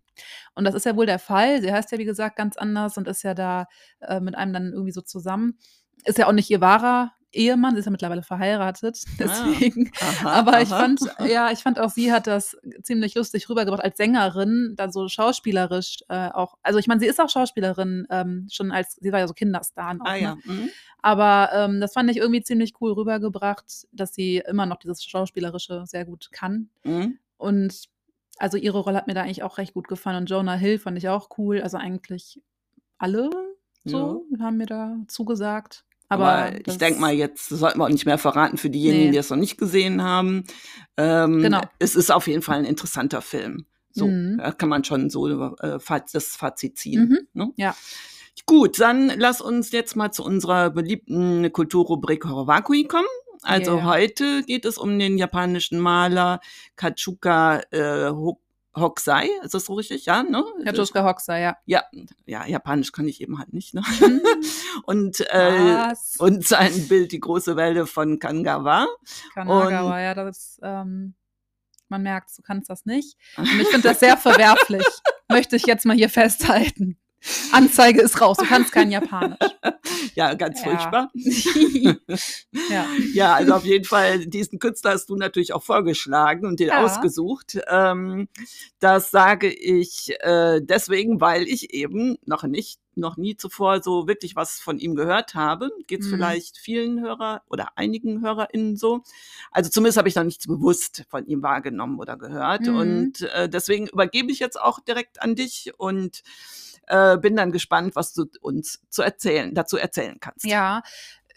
Und 0.56 0.66
das 0.66 0.76
ist 0.76 0.86
ja 0.86 0.96
wohl 0.96 1.06
der 1.06 1.20
Fall. 1.20 1.62
Sie 1.62 1.72
heißt 1.72 1.92
ja, 1.92 1.98
wie 1.98 2.06
gesagt, 2.06 2.36
ganz 2.36 2.58
anders 2.58 2.98
und 2.98 3.08
ist 3.08 3.24
ja 3.24 3.34
da 3.34 3.68
äh, 4.02 4.20
mit 4.20 4.36
einem 4.36 4.54
dann 4.54 4.74
irgendwie 4.74 4.92
so 4.92 5.02
zusammen. 5.02 5.58
Ist 6.04 6.18
ja 6.18 6.28
auch 6.28 6.34
nicht 6.34 6.50
ihr 6.50 6.62
wahrer 6.62 7.12
Ehemann, 7.32 7.74
sie 7.74 7.80
ist 7.80 7.86
ja 7.86 7.92
mittlerweile 7.92 8.24
verheiratet, 8.24 9.04
ah, 9.08 9.14
deswegen. 9.20 9.92
Ah, 10.00 10.06
aha, 10.06 10.30
Aber 10.32 10.62
ich 10.62 10.72
aha. 10.72 10.80
fand, 10.80 11.00
ja, 11.30 11.52
ich 11.52 11.60
fand 11.60 11.80
auch, 11.80 11.90
sie 11.90 12.12
hat 12.12 12.28
das 12.28 12.58
ziemlich 12.82 13.16
lustig 13.16 13.50
rübergebracht 13.50 13.84
als 13.84 13.98
Sängerin, 13.98 14.74
dann 14.76 14.92
so 14.92 15.08
schauspielerisch 15.08 16.00
äh, 16.10 16.30
auch. 16.30 16.56
Also 16.64 16.80
ich 16.80 16.88
meine, 16.88 17.00
sie 17.00 17.08
ist 17.08 17.20
auch 17.20 17.30
Schauspielerin, 17.30 18.08
ähm, 18.10 18.48
schon 18.52 18.72
als, 18.72 18.96
sie 19.00 19.12
war 19.12 19.20
ja 19.20 19.28
so 19.28 19.34
Kinderstar 19.34 19.94
noch. 19.94 20.06
Ah, 20.06 20.14
ne? 20.14 20.22
ja. 20.22 20.36
Mhm. 20.44 20.70
Aber 21.02 21.50
ähm, 21.54 21.80
das 21.80 21.94
fand 21.94 22.10
ich 22.10 22.18
irgendwie 22.18 22.42
ziemlich 22.42 22.74
cool 22.82 22.94
rübergebracht, 22.94 23.88
dass 23.92 24.14
sie 24.14 24.44
immer 24.48 24.66
noch 24.66 24.78
dieses 24.78 25.04
Schauspielerische 25.04 25.84
sehr 25.86 26.06
gut 26.06 26.30
kann. 26.32 26.70
Mhm. 26.84 27.20
Und 27.38 27.90
also 28.40 28.58
ihre 28.58 28.80
Rolle 28.80 28.98
hat 28.98 29.08
mir 29.08 29.14
da 29.14 29.22
eigentlich 29.22 29.44
auch 29.44 29.58
recht 29.58 29.74
gut 29.74 29.88
gefallen. 29.88 30.18
Und 30.18 30.30
Jonah 30.30 30.56
Hill 30.56 30.80
fand 30.80 30.98
ich 30.98 31.10
auch 31.10 31.30
cool. 31.38 31.62
Also 31.62 31.78
eigentlich 31.78 32.42
alle 32.98 33.30
so 33.86 34.26
ja. 34.32 34.40
haben 34.40 34.58
mir 34.58 34.66
da 34.66 34.98
zugesagt. 35.08 35.86
Aber, 36.08 36.28
Aber 36.28 36.68
ich 36.68 36.78
denke 36.78 37.00
mal, 37.00 37.14
jetzt 37.14 37.50
sollten 37.50 37.80
wir 37.80 37.86
auch 37.86 37.90
nicht 37.90 38.06
mehr 38.06 38.18
verraten 38.18 38.58
für 38.58 38.70
diejenigen, 38.70 39.06
nee. 39.06 39.12
die 39.12 39.18
es 39.18 39.30
noch 39.30 39.38
nicht 39.38 39.60
gesehen 39.60 40.02
haben. 40.02 40.44
Ähm, 40.98 41.42
genau. 41.42 41.62
Es 41.78 41.96
ist 41.96 42.12
auf 42.12 42.28
jeden 42.28 42.42
Fall 42.42 42.58
ein 42.58 42.66
interessanter 42.66 43.22
Film. 43.22 43.68
So, 43.92 44.08
mhm. 44.08 44.38
da 44.38 44.52
kann 44.52 44.70
man 44.70 44.84
schon 44.84 45.10
so 45.10 45.28
äh, 45.58 45.80
das 46.12 46.36
Fazit 46.36 46.78
ziehen. 46.78 47.10
Mhm. 47.10 47.28
Ne? 47.34 47.54
Ja. 47.58 47.76
Gut, 48.46 48.80
dann 48.80 49.12
lass 49.18 49.42
uns 49.42 49.72
jetzt 49.72 49.96
mal 49.96 50.12
zu 50.12 50.24
unserer 50.24 50.72
beliebten 50.72 51.52
Kulturrubrik 51.52 52.26
Horowakui 52.26 52.86
kommen. 52.86 53.06
Also 53.42 53.76
yeah. 53.76 53.86
heute 53.86 54.44
geht 54.44 54.66
es 54.66 54.78
um 54.78 54.98
den 55.00 55.18
japanischen 55.18 55.80
Maler 55.80 56.40
Kachuka 56.76 57.62
äh, 57.72 58.12
Hokusai, 58.76 59.30
ist 59.44 59.54
das 59.54 59.66
so 59.66 59.74
richtig? 59.74 60.06
Ja, 60.06 60.24
ne? 60.24 60.44
Kachuka 60.64 61.04
Hokusai, 61.04 61.42
ja. 61.42 61.58
Ja, 61.66 61.84
ja, 62.26 62.46
Japanisch 62.46 62.92
kann 62.92 63.08
ich 63.08 63.22
eben 63.22 63.40
halt 63.40 63.54
nicht, 63.54 63.74
ne? 63.74 63.82
Mhm. 64.00 64.22
und, 64.84 65.22
äh, 65.30 65.94
und 66.20 66.48
sein 66.48 66.88
Bild, 66.88 67.12
die 67.12 67.20
große 67.20 67.56
Welle 67.56 67.88
von 67.88 68.20
Kanagawa. 68.20 68.88
Kanagawa, 69.34 69.96
und, 69.96 70.02
ja, 70.02 70.14
das 70.14 70.38
ist, 70.38 70.60
ähm, 70.64 71.16
man 71.90 72.04
merkt, 72.04 72.38
du 72.38 72.42
kannst 72.42 72.70
das 72.70 72.86
nicht. 72.86 73.18
Und 73.38 73.60
ich 73.60 73.68
finde 73.68 73.90
das 73.90 74.00
sehr 74.00 74.16
verwerflich. 74.16 74.86
Möchte 75.28 75.56
ich 75.56 75.66
jetzt 75.66 75.86
mal 75.86 75.98
hier 75.98 76.10
festhalten. 76.10 76.98
Anzeige 77.52 78.02
ist 78.02 78.22
raus, 78.22 78.38
du 78.38 78.46
kannst 78.46 78.72
kein 78.72 78.92
Japanisch. 78.92 79.38
ja, 80.16 80.34
ganz 80.36 80.64
ja. 80.64 80.70
furchtbar. 80.70 81.12
ja. 82.70 82.86
ja, 83.14 83.34
also 83.36 83.54
auf 83.54 83.66
jeden 83.66 83.86
Fall, 83.86 84.26
diesen 84.26 84.60
Künstler 84.60 84.92
hast 84.92 85.10
du 85.10 85.16
natürlich 85.16 85.54
auch 85.54 85.64
vorgeschlagen 85.64 86.46
und 86.46 86.60
den 86.60 86.70
ja. 86.70 86.84
ausgesucht. 86.84 87.60
Ähm, 87.68 88.28
das 88.80 89.12
sage 89.12 89.52
ich 89.52 90.14
äh, 90.22 90.62
deswegen, 90.62 91.20
weil 91.22 91.44
ich 91.44 91.74
eben 91.74 92.18
noch 92.26 92.44
nicht 92.44 92.80
noch 92.96 93.18
nie 93.18 93.38
zuvor 93.38 93.82
so 93.82 94.08
wirklich 94.08 94.36
was 94.36 94.60
von 94.60 94.78
ihm 94.78 94.94
gehört 94.96 95.34
habe. 95.34 95.72
Geht 95.88 96.02
es 96.02 96.08
mhm. 96.08 96.12
vielleicht 96.12 96.58
vielen 96.58 97.02
Hörer 97.02 97.42
oder 97.50 97.78
einigen 97.78 98.22
HörerInnen 98.22 98.76
so. 98.76 99.04
Also 99.52 99.70
zumindest 99.70 99.98
habe 99.98 100.10
ich 100.10 100.16
noch 100.16 100.24
nichts 100.24 100.48
bewusst 100.48 101.06
von 101.10 101.26
ihm 101.26 101.42
wahrgenommen 101.42 102.00
oder 102.00 102.18
gehört. 102.18 102.68
Mhm. 102.68 102.76
Und 102.76 103.22
äh, 103.22 103.50
deswegen 103.50 103.88
übergebe 103.88 104.32
ich 104.32 104.40
jetzt 104.40 104.60
auch 104.60 104.80
direkt 104.80 105.22
an 105.22 105.36
dich 105.36 105.72
und 105.78 106.24
äh, 106.90 107.18
bin 107.18 107.36
dann 107.36 107.52
gespannt, 107.52 107.96
was 107.96 108.14
du 108.14 108.26
uns 108.42 108.82
zu 108.90 109.02
erzählen, 109.02 109.54
dazu 109.54 109.78
erzählen 109.78 110.18
kannst. 110.20 110.46
Ja, 110.46 110.82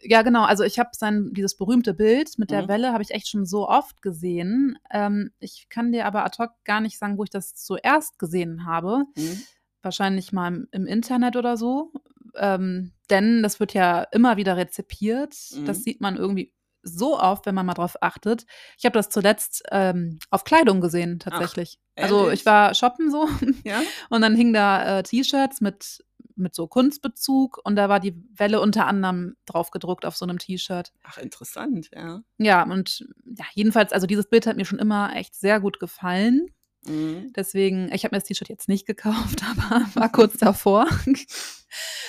ja, 0.04 0.22
genau. 0.22 0.44
Also 0.44 0.64
ich 0.64 0.78
habe 0.78 0.90
sein 0.92 1.32
dieses 1.32 1.56
berühmte 1.56 1.94
Bild 1.94 2.38
mit 2.38 2.50
der 2.50 2.62
mhm. 2.64 2.68
Welle 2.68 2.92
habe 2.92 3.02
ich 3.02 3.12
echt 3.12 3.28
schon 3.28 3.46
so 3.46 3.68
oft 3.68 4.02
gesehen. 4.02 4.78
Ähm, 4.90 5.30
ich 5.38 5.68
kann 5.68 5.92
dir 5.92 6.06
aber 6.06 6.24
ad 6.24 6.42
hoc 6.42 6.50
gar 6.64 6.80
nicht 6.80 6.98
sagen, 6.98 7.18
wo 7.18 7.24
ich 7.24 7.30
das 7.30 7.54
zuerst 7.54 8.18
gesehen 8.18 8.66
habe. 8.66 9.04
Mhm. 9.14 9.42
Wahrscheinlich 9.82 10.32
mal 10.32 10.48
im, 10.48 10.68
im, 10.72 10.86
Internet 10.86 11.36
oder 11.36 11.56
so. 11.56 11.92
Ähm, 12.36 12.92
denn 13.10 13.42
das 13.42 13.60
wird 13.60 13.74
ja 13.74 14.02
immer 14.10 14.36
wieder 14.36 14.56
rezipiert. 14.56 15.36
Mhm. 15.54 15.66
Das 15.66 15.84
sieht 15.84 16.00
man 16.00 16.16
irgendwie 16.16 16.52
so 16.82 17.18
oft, 17.18 17.46
wenn 17.46 17.54
man 17.54 17.66
mal 17.66 17.74
drauf 17.74 17.96
achtet. 18.00 18.44
Ich 18.78 18.84
habe 18.84 18.94
das 18.94 19.08
zuletzt 19.08 19.62
ähm, 19.70 20.18
auf 20.30 20.44
Kleidung 20.44 20.80
gesehen, 20.80 21.18
tatsächlich. 21.18 21.78
Ach, 21.96 22.04
also 22.04 22.30
ich 22.30 22.44
war 22.46 22.74
shoppen 22.74 23.10
so 23.10 23.28
ja? 23.64 23.82
und 24.10 24.22
dann 24.22 24.34
hingen 24.34 24.52
da 24.52 24.98
äh, 24.98 25.02
T-Shirts 25.02 25.60
mit, 25.60 26.04
mit 26.36 26.54
so 26.54 26.66
Kunstbezug 26.66 27.60
und 27.64 27.76
da 27.76 27.88
war 27.88 28.00
die 28.00 28.16
Welle 28.36 28.60
unter 28.60 28.86
anderem 28.86 29.36
drauf 29.46 29.70
gedruckt 29.70 30.04
auf 30.04 30.16
so 30.16 30.24
einem 30.24 30.38
T-Shirt. 30.38 30.92
Ach, 31.04 31.18
interessant, 31.18 31.90
ja. 31.94 32.22
Ja, 32.38 32.62
und 32.64 33.06
ja, 33.24 33.44
jedenfalls, 33.54 33.92
also 33.92 34.06
dieses 34.06 34.28
Bild 34.28 34.46
hat 34.46 34.56
mir 34.56 34.64
schon 34.64 34.78
immer 34.78 35.14
echt 35.14 35.34
sehr 35.34 35.60
gut 35.60 35.78
gefallen. 35.78 36.48
Mhm. 36.86 37.32
Deswegen, 37.34 37.92
ich 37.92 38.04
habe 38.04 38.14
mir 38.14 38.20
das 38.20 38.28
T-Shirt 38.28 38.48
jetzt 38.48 38.68
nicht 38.68 38.86
gekauft, 38.86 39.42
aber 39.50 39.86
war 39.94 40.10
kurz 40.10 40.38
davor. 40.38 40.86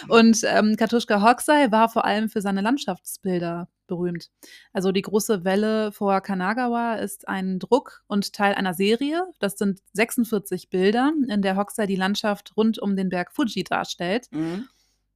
Und 0.09 0.41
ähm, 0.43 0.75
Katuschka 0.75 1.21
Hokusai 1.21 1.71
war 1.71 1.87
vor 1.89 2.05
allem 2.05 2.29
für 2.29 2.41
seine 2.41 2.61
Landschaftsbilder 2.61 3.69
berühmt. 3.87 4.29
Also 4.71 4.91
die 4.91 5.01
große 5.01 5.43
Welle 5.43 5.91
vor 5.91 6.21
Kanagawa 6.21 6.95
ist 6.95 7.27
ein 7.27 7.59
Druck 7.59 8.03
und 8.07 8.33
Teil 8.33 8.55
einer 8.55 8.73
Serie. 8.73 9.25
Das 9.39 9.57
sind 9.57 9.81
46 9.93 10.69
Bilder, 10.69 11.11
in 11.27 11.41
der 11.41 11.55
Hokusai 11.55 11.87
die 11.87 11.95
Landschaft 11.95 12.55
rund 12.57 12.79
um 12.79 12.95
den 12.95 13.09
Berg 13.09 13.31
Fuji 13.31 13.63
darstellt. 13.63 14.27
Mhm. 14.31 14.67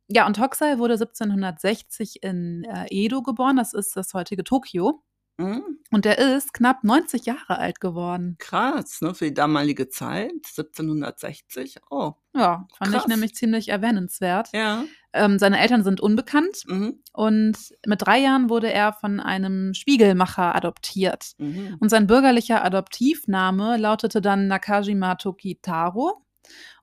Ja, 0.09 0.25
und 0.25 0.39
Hokusai 0.39 0.77
wurde 0.77 0.93
1760 0.93 2.23
in 2.23 2.63
äh, 2.63 2.85
Edo 2.89 3.21
geboren. 3.21 3.57
Das 3.57 3.73
ist 3.73 3.95
das 3.95 4.13
heutige 4.13 4.43
Tokio. 4.43 5.03
Mhm. 5.37 5.79
Und 5.91 6.05
der 6.05 6.17
ist 6.17 6.53
knapp 6.53 6.83
90 6.83 7.25
Jahre 7.25 7.59
alt 7.59 7.79
geworden. 7.79 8.35
Krass, 8.39 9.01
ne? 9.01 9.13
Für 9.13 9.25
die 9.25 9.33
damalige 9.33 9.87
Zeit, 9.87 10.31
1760. 10.45 11.77
Oh. 11.89 12.13
Ja, 12.35 12.67
fand 12.77 12.91
krass. 12.91 13.03
ich 13.03 13.07
nämlich 13.07 13.35
ziemlich 13.35 13.69
erwähnenswert. 13.69 14.49
Ja. 14.53 14.83
Ähm, 15.13 15.39
seine 15.39 15.59
Eltern 15.59 15.83
sind 15.83 16.01
unbekannt 16.01 16.63
mhm. 16.67 17.01
und 17.13 17.57
mit 17.85 18.01
drei 18.01 18.19
Jahren 18.19 18.49
wurde 18.49 18.71
er 18.71 18.93
von 18.93 19.19
einem 19.19 19.73
Spiegelmacher 19.73 20.55
adoptiert. 20.55 21.33
Mhm. 21.37 21.77
Und 21.79 21.89
sein 21.89 22.07
bürgerlicher 22.07 22.63
Adoptivname 22.63 23.77
lautete 23.77 24.21
dann 24.21 24.47
Nakajima 24.47 25.15
Tokitaro. 25.15 26.23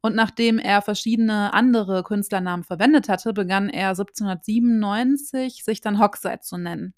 Und 0.01 0.15
nachdem 0.15 0.59
er 0.59 0.83
verschiedene 0.83 1.55
andere 1.55 2.03
Künstlernamen 2.03 2.65
verwendet 2.65 3.09
hatte, 3.09 3.33
begann 3.33 3.71
er 3.71 3.91
1797 3.91 5.65
sich 5.65 5.81
dann 5.81 5.99
Hokusai 5.99 6.39
zu 6.39 6.59
nennen. 6.59 6.95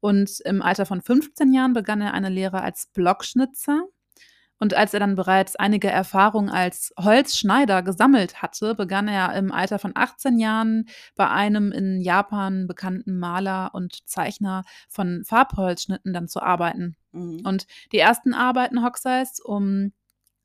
Und 0.00 0.40
im 0.44 0.62
Alter 0.62 0.86
von 0.86 1.02
15 1.02 1.52
Jahren 1.52 1.72
begann 1.72 2.00
er 2.00 2.14
eine 2.14 2.28
Lehre 2.28 2.62
als 2.62 2.86
Blockschnitzer. 2.92 3.84
Und 4.60 4.74
als 4.74 4.92
er 4.92 5.00
dann 5.00 5.14
bereits 5.14 5.54
einige 5.54 5.88
Erfahrungen 5.88 6.50
als 6.50 6.92
Holzschneider 6.98 7.82
gesammelt 7.82 8.42
hatte, 8.42 8.74
begann 8.74 9.06
er 9.06 9.34
im 9.36 9.52
Alter 9.52 9.78
von 9.78 9.92
18 9.94 10.38
Jahren 10.38 10.88
bei 11.14 11.28
einem 11.28 11.70
in 11.70 12.00
Japan 12.00 12.66
bekannten 12.66 13.18
Maler 13.18 13.70
und 13.72 14.08
Zeichner 14.08 14.64
von 14.88 15.22
Farbholzschnitten 15.24 16.12
dann 16.12 16.26
zu 16.26 16.42
arbeiten. 16.42 16.96
Mhm. 17.12 17.42
Und 17.44 17.66
die 17.92 17.98
ersten 17.98 18.34
Arbeiten 18.34 18.84
Hokusais 18.84 19.40
um 19.40 19.92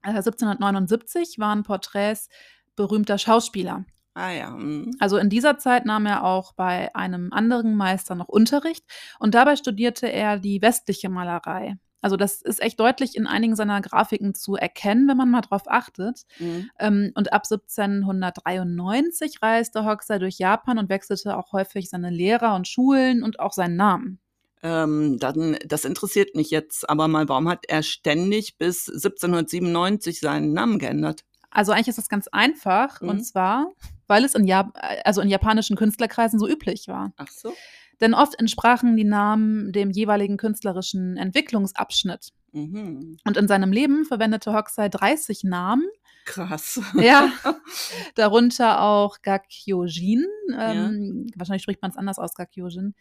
1779 0.03 1.37
äh, 1.37 1.41
waren 1.41 1.63
Porträts 1.63 2.29
berühmter 2.75 3.17
Schauspieler. 3.17 3.85
Ah 4.15 4.31
ja. 4.31 4.51
Mhm. 4.51 4.95
Also 4.99 5.17
in 5.17 5.29
dieser 5.29 5.57
Zeit 5.57 5.85
nahm 5.85 6.05
er 6.05 6.23
auch 6.23 6.53
bei 6.53 6.93
einem 6.95 7.33
anderen 7.33 7.75
Meister 7.75 8.15
noch 8.15 8.27
Unterricht 8.27 8.85
und 9.19 9.33
dabei 9.33 9.55
studierte 9.55 10.07
er 10.07 10.37
die 10.37 10.61
westliche 10.61 11.09
Malerei. 11.09 11.77
Also 12.03 12.17
das 12.17 12.41
ist 12.41 12.61
echt 12.61 12.79
deutlich 12.81 13.15
in 13.15 13.27
einigen 13.27 13.55
seiner 13.55 13.79
Grafiken 13.81 14.35
zu 14.35 14.55
erkennen, 14.55 15.07
wenn 15.07 15.15
man 15.15 15.31
mal 15.31 15.39
drauf 15.41 15.63
achtet. 15.67 16.23
Mhm. 16.37 16.69
Ähm, 16.77 17.11
und 17.15 17.31
ab 17.31 17.43
1793 17.49 19.41
reiste 19.41 19.85
Hoxha 19.85 20.19
durch 20.19 20.37
Japan 20.37 20.77
und 20.77 20.89
wechselte 20.89 21.37
auch 21.37 21.53
häufig 21.53 21.89
seine 21.89 22.09
Lehrer 22.09 22.55
und 22.55 22.67
Schulen 22.67 23.23
und 23.23 23.39
auch 23.39 23.53
seinen 23.53 23.77
Namen. 23.77 24.19
Ähm, 24.61 25.17
dann, 25.17 25.57
das 25.65 25.85
interessiert 25.85 26.35
mich 26.35 26.51
jetzt 26.51 26.89
aber 26.89 27.07
mal, 27.07 27.29
warum 27.29 27.47
hat 27.47 27.65
er 27.69 27.83
ständig 27.83 28.57
bis 28.57 28.89
1797 28.89 30.19
seinen 30.19 30.51
Namen 30.51 30.79
geändert? 30.79 31.23
Also 31.51 31.71
eigentlich 31.71 31.87
ist 31.87 31.99
das 31.99 32.09
ganz 32.09 32.27
einfach 32.27 32.99
mhm. 32.99 33.09
und 33.09 33.23
zwar, 33.23 33.67
weil 34.07 34.23
es 34.23 34.35
in, 34.35 34.45
Jap 34.45 34.77
also 35.03 35.21
in 35.21 35.29
japanischen 35.29 35.75
Künstlerkreisen 35.75 36.39
so 36.39 36.47
üblich 36.47 36.87
war. 36.87 37.13
Ach 37.17 37.27
so. 37.29 37.53
Denn 38.01 38.13
oft 38.13 38.37
entsprachen 38.39 38.97
die 38.97 39.03
Namen 39.03 39.71
dem 39.71 39.91
jeweiligen 39.91 40.37
künstlerischen 40.37 41.17
Entwicklungsabschnitt. 41.17 42.33
Mhm. 42.51 43.17
Und 43.23 43.37
in 43.37 43.47
seinem 43.47 43.71
Leben 43.71 44.05
verwendete 44.05 44.53
Hokusai 44.53 44.89
30 44.89 45.43
Namen. 45.43 45.85
Krass. 46.25 46.81
Ja, 46.95 47.31
darunter 48.15 48.81
auch 48.81 49.21
Gakyojin. 49.21 50.25
Ähm, 50.57 51.27
ja. 51.27 51.33
Wahrscheinlich 51.37 51.63
spricht 51.63 51.81
man 51.81 51.91
es 51.91 51.97
anders 51.97 52.19
aus, 52.19 52.33
Gakyojin. 52.33 52.93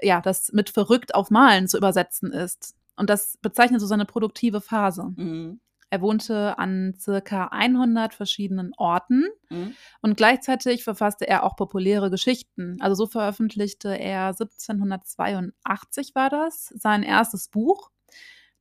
Ja, 0.00 0.20
das 0.20 0.52
mit 0.52 0.70
verrückt 0.70 1.14
auf 1.14 1.30
Malen 1.30 1.68
zu 1.68 1.76
übersetzen 1.76 2.32
ist. 2.32 2.74
Und 2.96 3.10
das 3.10 3.38
bezeichnet 3.38 3.80
so 3.80 3.86
seine 3.86 4.04
produktive 4.04 4.60
Phase. 4.60 5.12
Mhm. 5.16 5.60
Er 5.90 6.00
wohnte 6.00 6.56
an 6.58 6.94
circa 6.96 7.48
100 7.48 8.14
verschiedenen 8.14 8.72
Orten 8.76 9.24
mhm. 9.50 9.74
und 10.02 10.16
gleichzeitig 10.16 10.84
verfasste 10.84 11.26
er 11.26 11.42
auch 11.42 11.56
populäre 11.56 12.10
Geschichten. 12.10 12.76
Also 12.80 13.04
so 13.04 13.06
veröffentlichte 13.10 13.88
er 13.98 14.28
1782 14.28 16.14
war 16.14 16.30
das 16.30 16.66
sein 16.76 17.02
erstes 17.02 17.48
Buch, 17.48 17.90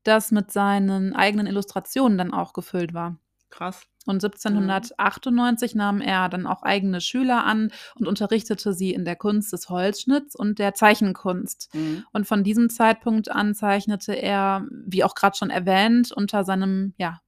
das 0.03 0.31
mit 0.31 0.51
seinen 0.51 1.15
eigenen 1.15 1.45
Illustrationen 1.45 2.17
dann 2.17 2.33
auch 2.33 2.53
gefüllt 2.53 2.95
war. 2.95 3.19
Krass. 3.49 3.88
Und 4.05 4.23
1798 4.23 5.73
mhm. 5.73 5.77
nahm 5.77 6.01
er 6.01 6.29
dann 6.29 6.47
auch 6.47 6.63
eigene 6.63 7.01
Schüler 7.01 7.45
an 7.45 7.71
und 7.95 8.07
unterrichtete 8.07 8.73
sie 8.73 8.93
in 8.93 9.05
der 9.05 9.15
Kunst 9.15 9.51
des 9.53 9.69
Holzschnitts 9.69 10.35
und 10.35 10.57
der 10.57 10.73
Zeichenkunst. 10.73 11.69
Mhm. 11.73 12.05
Und 12.13 12.25
von 12.25 12.43
diesem 12.43 12.69
Zeitpunkt 12.69 13.29
an 13.29 13.53
zeichnete 13.53 14.13
er, 14.13 14.65
wie 14.85 15.03
auch 15.03 15.15
gerade 15.15 15.37
schon 15.37 15.49
erwähnt, 15.49 16.11
unter 16.11 16.43
seinem 16.43 16.93
ja 16.97 17.19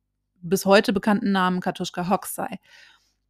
bis 0.42 0.66
heute 0.66 0.92
bekannten 0.94 1.32
Namen 1.32 1.60
Katushka 1.60 2.10
Hokusai. 2.10 2.58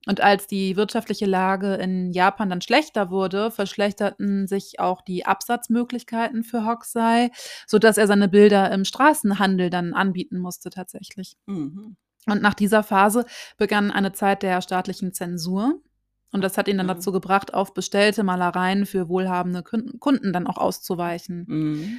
Und 0.07 0.19
als 0.19 0.47
die 0.47 0.77
wirtschaftliche 0.77 1.27
Lage 1.27 1.75
in 1.75 2.11
Japan 2.11 2.49
dann 2.49 2.61
schlechter 2.61 3.11
wurde, 3.11 3.51
verschlechterten 3.51 4.47
sich 4.47 4.79
auch 4.79 5.01
die 5.01 5.25
Absatzmöglichkeiten 5.25 6.43
für 6.43 6.65
Hokusai, 6.65 7.29
sodass 7.67 7.97
er 7.97 8.07
seine 8.07 8.27
Bilder 8.27 8.71
im 8.71 8.83
Straßenhandel 8.83 9.69
dann 9.69 9.93
anbieten 9.93 10.39
musste 10.39 10.71
tatsächlich. 10.71 11.35
Mhm. 11.45 11.97
Und 12.27 12.41
nach 12.41 12.53
dieser 12.53 12.83
Phase 12.83 13.25
begann 13.57 13.91
eine 13.91 14.11
Zeit 14.11 14.43
der 14.43 14.61
staatlichen 14.61 15.13
Zensur. 15.13 15.81
Und 16.31 16.43
das 16.43 16.57
hat 16.57 16.67
ihn 16.67 16.77
dann 16.77 16.87
mhm. 16.87 16.91
dazu 16.91 17.11
gebracht, 17.11 17.53
auf 17.53 17.73
bestellte 17.73 18.23
Malereien 18.23 18.85
für 18.85 19.09
wohlhabende 19.09 19.63
Kunden 19.63 20.33
dann 20.33 20.47
auch 20.47 20.57
auszuweichen. 20.57 21.45
Mhm. 21.47 21.97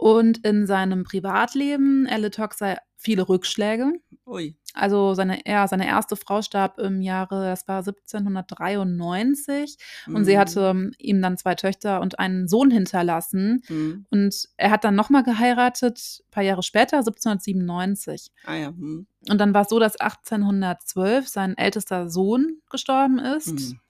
Und 0.00 0.38
in 0.46 0.66
seinem 0.66 1.04
Privatleben 1.04 2.06
erlitt 2.06 2.38
Hoxha 2.38 2.78
viele 2.96 3.28
Rückschläge. 3.28 3.92
Ui. 4.24 4.56
Also 4.72 5.12
seine, 5.12 5.46
ja, 5.46 5.68
seine 5.68 5.86
erste 5.86 6.16
Frau 6.16 6.40
starb 6.40 6.78
im 6.78 7.02
Jahre, 7.02 7.44
das 7.44 7.68
war 7.68 7.80
1793. 7.80 9.76
Mhm. 10.06 10.14
Und 10.16 10.24
sie 10.24 10.36
mhm. 10.36 10.38
hatte 10.38 10.60
ähm, 10.60 10.92
ihm 10.96 11.20
dann 11.20 11.36
zwei 11.36 11.54
Töchter 11.54 12.00
und 12.00 12.18
einen 12.18 12.48
Sohn 12.48 12.70
hinterlassen. 12.70 13.62
Mhm. 13.68 14.06
Und 14.08 14.48
er 14.56 14.70
hat 14.70 14.84
dann 14.84 14.94
nochmal 14.94 15.22
geheiratet, 15.22 16.22
ein 16.22 16.30
paar 16.30 16.44
Jahre 16.44 16.62
später, 16.62 16.96
1797. 17.00 18.30
Ah 18.46 18.54
ja. 18.54 18.70
Mhm. 18.70 19.06
Und 19.28 19.38
dann 19.38 19.52
war 19.52 19.64
es 19.64 19.68
so, 19.68 19.78
dass 19.78 20.00
1812 20.00 21.28
sein 21.28 21.58
ältester 21.58 22.08
Sohn 22.08 22.62
gestorben 22.70 23.18
ist. 23.18 23.52
Mhm. 23.52 23.80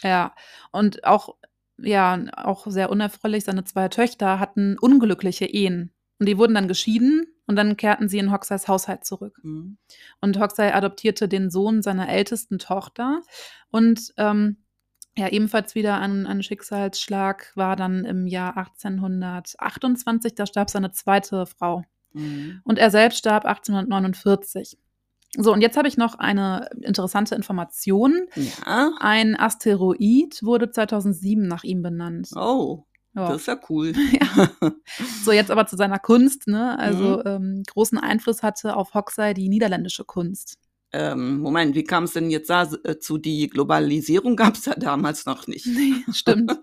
Ja, 0.00 0.32
und 0.70 1.02
auch 1.02 1.34
ja, 1.78 2.18
auch 2.36 2.66
sehr 2.66 2.90
unerfreulich, 2.90 3.44
seine 3.44 3.64
zwei 3.64 3.88
Töchter 3.88 4.40
hatten 4.40 4.78
unglückliche 4.78 5.46
Ehen. 5.46 5.92
Und 6.18 6.26
die 6.28 6.38
wurden 6.38 6.54
dann 6.54 6.68
geschieden 6.68 7.26
und 7.46 7.56
dann 7.56 7.76
kehrten 7.76 8.08
sie 8.08 8.18
in 8.18 8.32
Hoxais 8.32 8.68
Haushalt 8.68 9.04
zurück. 9.04 9.38
Mhm. 9.42 9.78
Und 10.20 10.38
Hoxai 10.38 10.74
adoptierte 10.74 11.28
den 11.28 11.50
Sohn 11.50 11.82
seiner 11.82 12.08
ältesten 12.08 12.58
Tochter. 12.58 13.20
Und 13.70 14.14
ähm, 14.16 14.56
ja, 15.16 15.28
ebenfalls 15.28 15.74
wieder 15.74 15.98
ein, 16.00 16.26
ein 16.26 16.42
Schicksalsschlag 16.42 17.52
war 17.54 17.76
dann 17.76 18.04
im 18.04 18.26
Jahr 18.26 18.56
1828, 18.56 20.34
da 20.34 20.46
starb 20.46 20.70
seine 20.70 20.92
zweite 20.92 21.46
Frau. 21.46 21.84
Mhm. 22.12 22.60
Und 22.64 22.78
er 22.78 22.90
selbst 22.90 23.18
starb 23.18 23.44
1849. 23.44 24.78
So, 25.36 25.52
und 25.52 25.60
jetzt 25.60 25.76
habe 25.76 25.88
ich 25.88 25.96
noch 25.96 26.14
eine 26.14 26.68
interessante 26.80 27.34
Information. 27.34 28.26
Ja. 28.34 28.92
Ein 29.00 29.38
Asteroid 29.38 30.42
wurde 30.42 30.70
2007 30.70 31.46
nach 31.46 31.64
ihm 31.64 31.82
benannt. 31.82 32.30
Oh. 32.36 32.84
Ja. 33.14 33.28
Das 33.28 33.42
ist 33.42 33.48
ja 33.48 33.58
cool. 33.70 33.92
ja. 34.12 34.50
So, 35.24 35.32
jetzt 35.32 35.50
aber 35.50 35.66
zu 35.66 35.76
seiner 35.76 35.98
Kunst. 35.98 36.46
Ne? 36.46 36.78
Also 36.78 37.18
mhm. 37.18 37.22
ähm, 37.24 37.62
großen 37.66 37.98
Einfluss 37.98 38.42
hatte 38.42 38.76
auf 38.76 38.94
Hoxai 38.94 39.32
die 39.32 39.48
niederländische 39.48 40.04
Kunst 40.04 40.58
ähm, 40.96 41.40
Moment, 41.40 41.74
wie 41.74 41.84
kam 41.84 42.04
es 42.04 42.12
denn 42.12 42.30
jetzt 42.30 42.48
da 42.48 42.62
äh, 42.84 42.98
zu 42.98 43.18
die 43.18 43.48
Globalisierung? 43.48 44.34
Gab 44.36 44.54
es 44.54 44.64
ja 44.64 44.74
damals 44.74 45.26
noch 45.26 45.46
nicht. 45.46 45.66
Nee, 45.66 45.92
stimmt. 46.12 46.58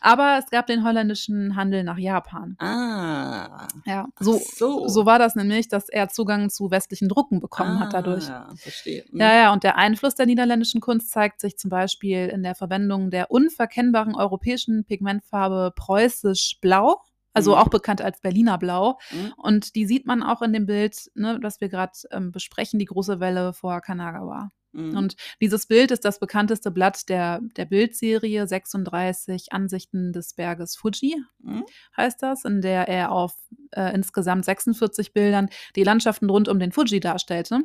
Aber 0.00 0.38
es 0.38 0.50
gab 0.50 0.66
den 0.66 0.84
holländischen 0.84 1.56
Handel 1.56 1.82
nach 1.82 1.98
Japan. 1.98 2.56
Ah. 2.58 3.66
Ja, 3.84 4.06
so, 4.20 4.40
so. 4.56 4.86
so 4.88 5.06
war 5.06 5.18
das 5.18 5.34
nämlich, 5.34 5.68
dass 5.68 5.88
er 5.88 6.08
Zugang 6.08 6.50
zu 6.50 6.70
westlichen 6.70 7.08
Drucken 7.08 7.40
bekommen 7.40 7.78
ah, 7.78 7.80
hat 7.80 7.94
dadurch. 7.94 8.28
Ja, 8.28 8.48
verstehe. 8.56 9.04
Mhm. 9.10 9.20
Ja, 9.20 9.34
ja, 9.34 9.52
und 9.52 9.64
der 9.64 9.76
Einfluss 9.76 10.14
der 10.14 10.26
niederländischen 10.26 10.80
Kunst 10.80 11.10
zeigt 11.10 11.40
sich 11.40 11.56
zum 11.56 11.70
Beispiel 11.70 12.28
in 12.28 12.42
der 12.42 12.54
Verwendung 12.54 13.10
der 13.10 13.30
unverkennbaren 13.30 14.14
europäischen 14.14 14.84
Pigmentfarbe 14.84 15.72
preußisch 15.74 16.58
Blau 16.60 17.00
also 17.34 17.52
mhm. 17.52 17.58
auch 17.58 17.68
bekannt 17.68 18.00
als 18.00 18.20
Berliner 18.20 18.56
Blau. 18.56 18.98
Mhm. 19.10 19.34
Und 19.36 19.74
die 19.74 19.86
sieht 19.86 20.06
man 20.06 20.22
auch 20.22 20.40
in 20.40 20.52
dem 20.52 20.66
Bild, 20.66 21.10
ne, 21.14 21.38
das 21.40 21.60
wir 21.60 21.68
gerade 21.68 21.92
ähm, 22.10 22.32
besprechen, 22.32 22.78
die 22.78 22.86
große 22.86 23.20
Welle 23.20 23.52
vor 23.52 23.80
Kanagawa. 23.82 24.50
Mhm. 24.74 24.96
Und 24.96 25.16
dieses 25.40 25.66
Bild 25.66 25.90
ist 25.90 26.04
das 26.04 26.18
bekannteste 26.18 26.70
Blatt 26.70 27.08
der, 27.08 27.40
der 27.56 27.64
Bildserie 27.64 28.46
36 28.46 29.52
Ansichten 29.52 30.12
des 30.12 30.34
Berges 30.34 30.76
Fuji, 30.76 31.16
mhm. 31.38 31.64
heißt 31.96 32.22
das, 32.22 32.44
in 32.44 32.60
der 32.60 32.88
er 32.88 33.12
auf 33.12 33.34
äh, 33.72 33.94
insgesamt 33.94 34.44
46 34.44 35.12
Bildern 35.12 35.48
die 35.76 35.84
Landschaften 35.84 36.30
rund 36.30 36.48
um 36.48 36.58
den 36.58 36.72
Fuji 36.72 37.00
darstellte. 37.00 37.60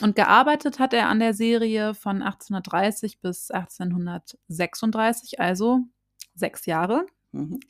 Und 0.00 0.16
gearbeitet 0.16 0.78
hat 0.78 0.94
er 0.94 1.08
an 1.08 1.20
der 1.20 1.34
Serie 1.34 1.94
von 1.94 2.22
1830 2.22 3.20
bis 3.20 3.50
1836, 3.50 5.38
also 5.38 5.80
sechs 6.34 6.66
Jahre. 6.66 7.06
Mhm. 7.32 7.60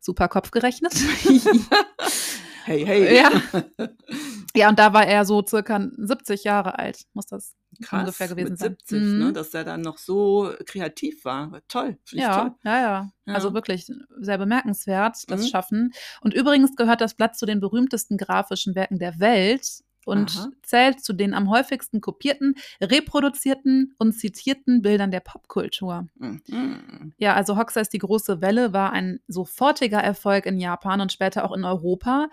Super 0.00 0.28
Kopf 0.28 0.50
gerechnet. 0.50 0.94
hey, 2.64 2.84
hey. 2.84 3.16
Ja. 3.16 3.30
ja, 4.54 4.68
und 4.68 4.78
da 4.78 4.92
war 4.92 5.06
er 5.06 5.24
so 5.24 5.44
circa 5.46 5.88
70 5.96 6.44
Jahre 6.44 6.78
alt, 6.78 7.04
muss 7.12 7.26
das 7.26 7.54
Krass, 7.82 8.00
ungefähr 8.00 8.28
gewesen 8.28 8.50
mit 8.50 8.58
70, 8.58 8.88
sein. 8.88 9.00
Ne, 9.00 9.06
mhm. 9.06 9.18
ne, 9.18 9.32
dass 9.32 9.50
der 9.50 9.64
dann 9.64 9.80
noch 9.80 9.98
so 9.98 10.52
kreativ 10.66 11.24
war. 11.24 11.60
Toll, 11.68 11.98
ja, 12.10 12.40
toll. 12.40 12.54
Ja, 12.64 12.80
ja, 12.80 13.12
ja. 13.26 13.34
Also 13.34 13.54
wirklich 13.54 13.90
sehr 14.18 14.38
bemerkenswert, 14.38 15.18
das 15.28 15.42
mhm. 15.42 15.46
Schaffen. 15.46 15.92
Und 16.20 16.34
übrigens 16.34 16.74
gehört 16.76 17.00
das 17.00 17.14
Blatt 17.14 17.36
zu 17.36 17.46
den 17.46 17.60
berühmtesten 17.60 18.18
grafischen 18.18 18.74
Werken 18.74 18.98
der 18.98 19.20
Welt 19.20 19.82
und 20.04 20.36
Aha. 20.36 20.50
zählt 20.62 21.04
zu 21.04 21.12
den 21.12 21.34
am 21.34 21.50
häufigsten 21.50 22.00
kopierten, 22.00 22.54
reproduzierten 22.80 23.94
und 23.98 24.12
zitierten 24.12 24.82
Bildern 24.82 25.10
der 25.10 25.20
Popkultur. 25.20 26.08
Mhm. 26.16 27.12
Ja, 27.18 27.34
also 27.34 27.56
ist 27.76 27.92
die 27.92 27.98
große 27.98 28.40
Welle 28.40 28.72
war 28.72 28.92
ein 28.92 29.20
sofortiger 29.28 29.98
Erfolg 29.98 30.46
in 30.46 30.58
Japan 30.58 31.00
und 31.00 31.12
später 31.12 31.44
auch 31.44 31.52
in 31.52 31.64
Europa. 31.64 32.28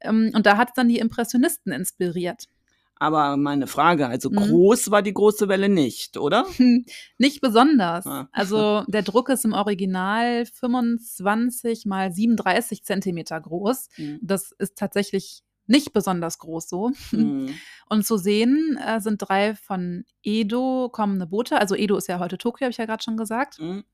Ähm, 0.00 0.30
und 0.34 0.46
da 0.46 0.56
hat 0.56 0.68
es 0.68 0.74
dann 0.74 0.88
die 0.88 0.98
Impressionisten 0.98 1.72
inspiriert. 1.72 2.48
Aber 2.96 3.36
meine 3.36 3.66
Frage, 3.66 4.06
also 4.06 4.30
mhm. 4.30 4.36
groß 4.36 4.90
war 4.90 5.02
die 5.02 5.12
große 5.12 5.48
Welle 5.48 5.68
nicht, 5.68 6.16
oder? 6.16 6.46
nicht 7.18 7.40
besonders. 7.40 8.06
Ah. 8.06 8.28
Also 8.32 8.84
der 8.86 9.02
Druck 9.02 9.28
ist 9.28 9.44
im 9.44 9.52
Original 9.52 10.46
25 10.46 11.86
mal 11.86 12.12
37 12.12 12.84
Zentimeter 12.84 13.40
groß. 13.40 13.88
Mhm. 13.96 14.20
Das 14.22 14.52
ist 14.52 14.78
tatsächlich 14.78 15.43
nicht 15.66 15.92
besonders 15.92 16.38
groß 16.38 16.68
so. 16.68 16.90
Mhm. 17.10 17.54
Und 17.88 18.06
zu 18.06 18.16
sehen 18.16 18.78
äh, 18.84 19.00
sind 19.00 19.18
drei 19.18 19.54
von 19.54 20.04
Edo 20.22 20.88
kommende 20.90 21.26
Boote. 21.26 21.58
Also 21.58 21.74
Edo 21.74 21.96
ist 21.96 22.08
ja 22.08 22.18
heute 22.18 22.38
Tokio, 22.38 22.64
habe 22.64 22.70
ich 22.70 22.78
ja 22.78 22.86
gerade 22.86 23.02
schon 23.02 23.16
gesagt. 23.16 23.58
Mhm. 23.58 23.84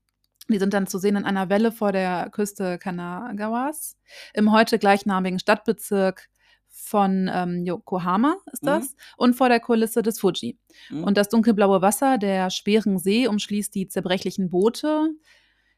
Die 0.49 0.59
sind 0.59 0.73
dann 0.73 0.87
zu 0.87 0.97
sehen 0.97 1.15
in 1.15 1.25
einer 1.25 1.49
Welle 1.49 1.71
vor 1.71 1.91
der 1.91 2.29
Küste 2.31 2.77
Kanagawas 2.77 3.97
im 4.33 4.51
heute 4.51 4.79
gleichnamigen 4.79 5.39
Stadtbezirk 5.39 6.29
von 6.71 7.29
ähm, 7.31 7.65
Yokohama 7.65 8.37
ist 8.51 8.65
das 8.65 8.91
mhm. 8.91 8.97
und 9.17 9.33
vor 9.35 9.49
der 9.49 9.59
Kulisse 9.59 10.01
des 10.01 10.19
Fuji. 10.19 10.57
Mhm. 10.89 11.03
Und 11.03 11.17
das 11.17 11.29
dunkelblaue 11.29 11.81
Wasser 11.81 12.17
der 12.17 12.49
schweren 12.49 12.97
See 12.97 13.27
umschließt 13.27 13.75
die 13.75 13.87
zerbrechlichen 13.87 14.49
Boote. 14.49 15.09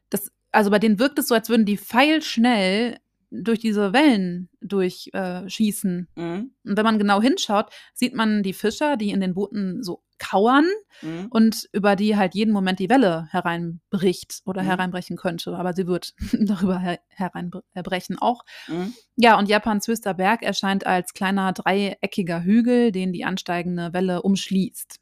Das, 0.08 0.30
also 0.52 0.70
bei 0.70 0.78
denen 0.78 0.98
wirkt 0.98 1.18
es 1.18 1.28
so, 1.28 1.34
als 1.34 1.48
würden 1.48 1.66
die 1.66 1.76
feilschnell 1.76 2.98
durch 3.30 3.58
diese 3.58 3.92
Wellen 3.92 4.48
durchschießen. 4.64 6.08
Äh, 6.16 6.20
mhm. 6.20 6.54
Und 6.64 6.76
wenn 6.76 6.84
man 6.84 6.98
genau 6.98 7.20
hinschaut, 7.20 7.70
sieht 7.92 8.14
man 8.14 8.42
die 8.42 8.52
Fischer, 8.52 8.96
die 8.96 9.10
in 9.10 9.20
den 9.20 9.34
Booten 9.34 9.82
so 9.82 10.02
kauern 10.18 10.66
mhm. 11.02 11.26
und 11.30 11.68
über 11.72 11.96
die 11.96 12.16
halt 12.16 12.34
jeden 12.34 12.52
Moment 12.52 12.78
die 12.78 12.88
Welle 12.88 13.26
hereinbricht 13.30 14.42
oder 14.44 14.62
mhm. 14.62 14.66
hereinbrechen 14.66 15.16
könnte. 15.16 15.56
Aber 15.56 15.74
sie 15.74 15.86
wird 15.86 16.14
darüber 16.32 16.78
her 16.78 16.98
hereinbrechen 17.08 18.18
auch. 18.18 18.44
Mhm. 18.68 18.94
Ja, 19.16 19.38
und 19.38 19.48
Japans 19.48 19.86
höchster 19.86 20.14
Berg 20.14 20.42
erscheint 20.42 20.86
als 20.86 21.14
kleiner 21.14 21.52
dreieckiger 21.52 22.42
Hügel, 22.42 22.92
den 22.92 23.12
die 23.12 23.24
ansteigende 23.24 23.92
Welle 23.92 24.22
umschließt. 24.22 25.00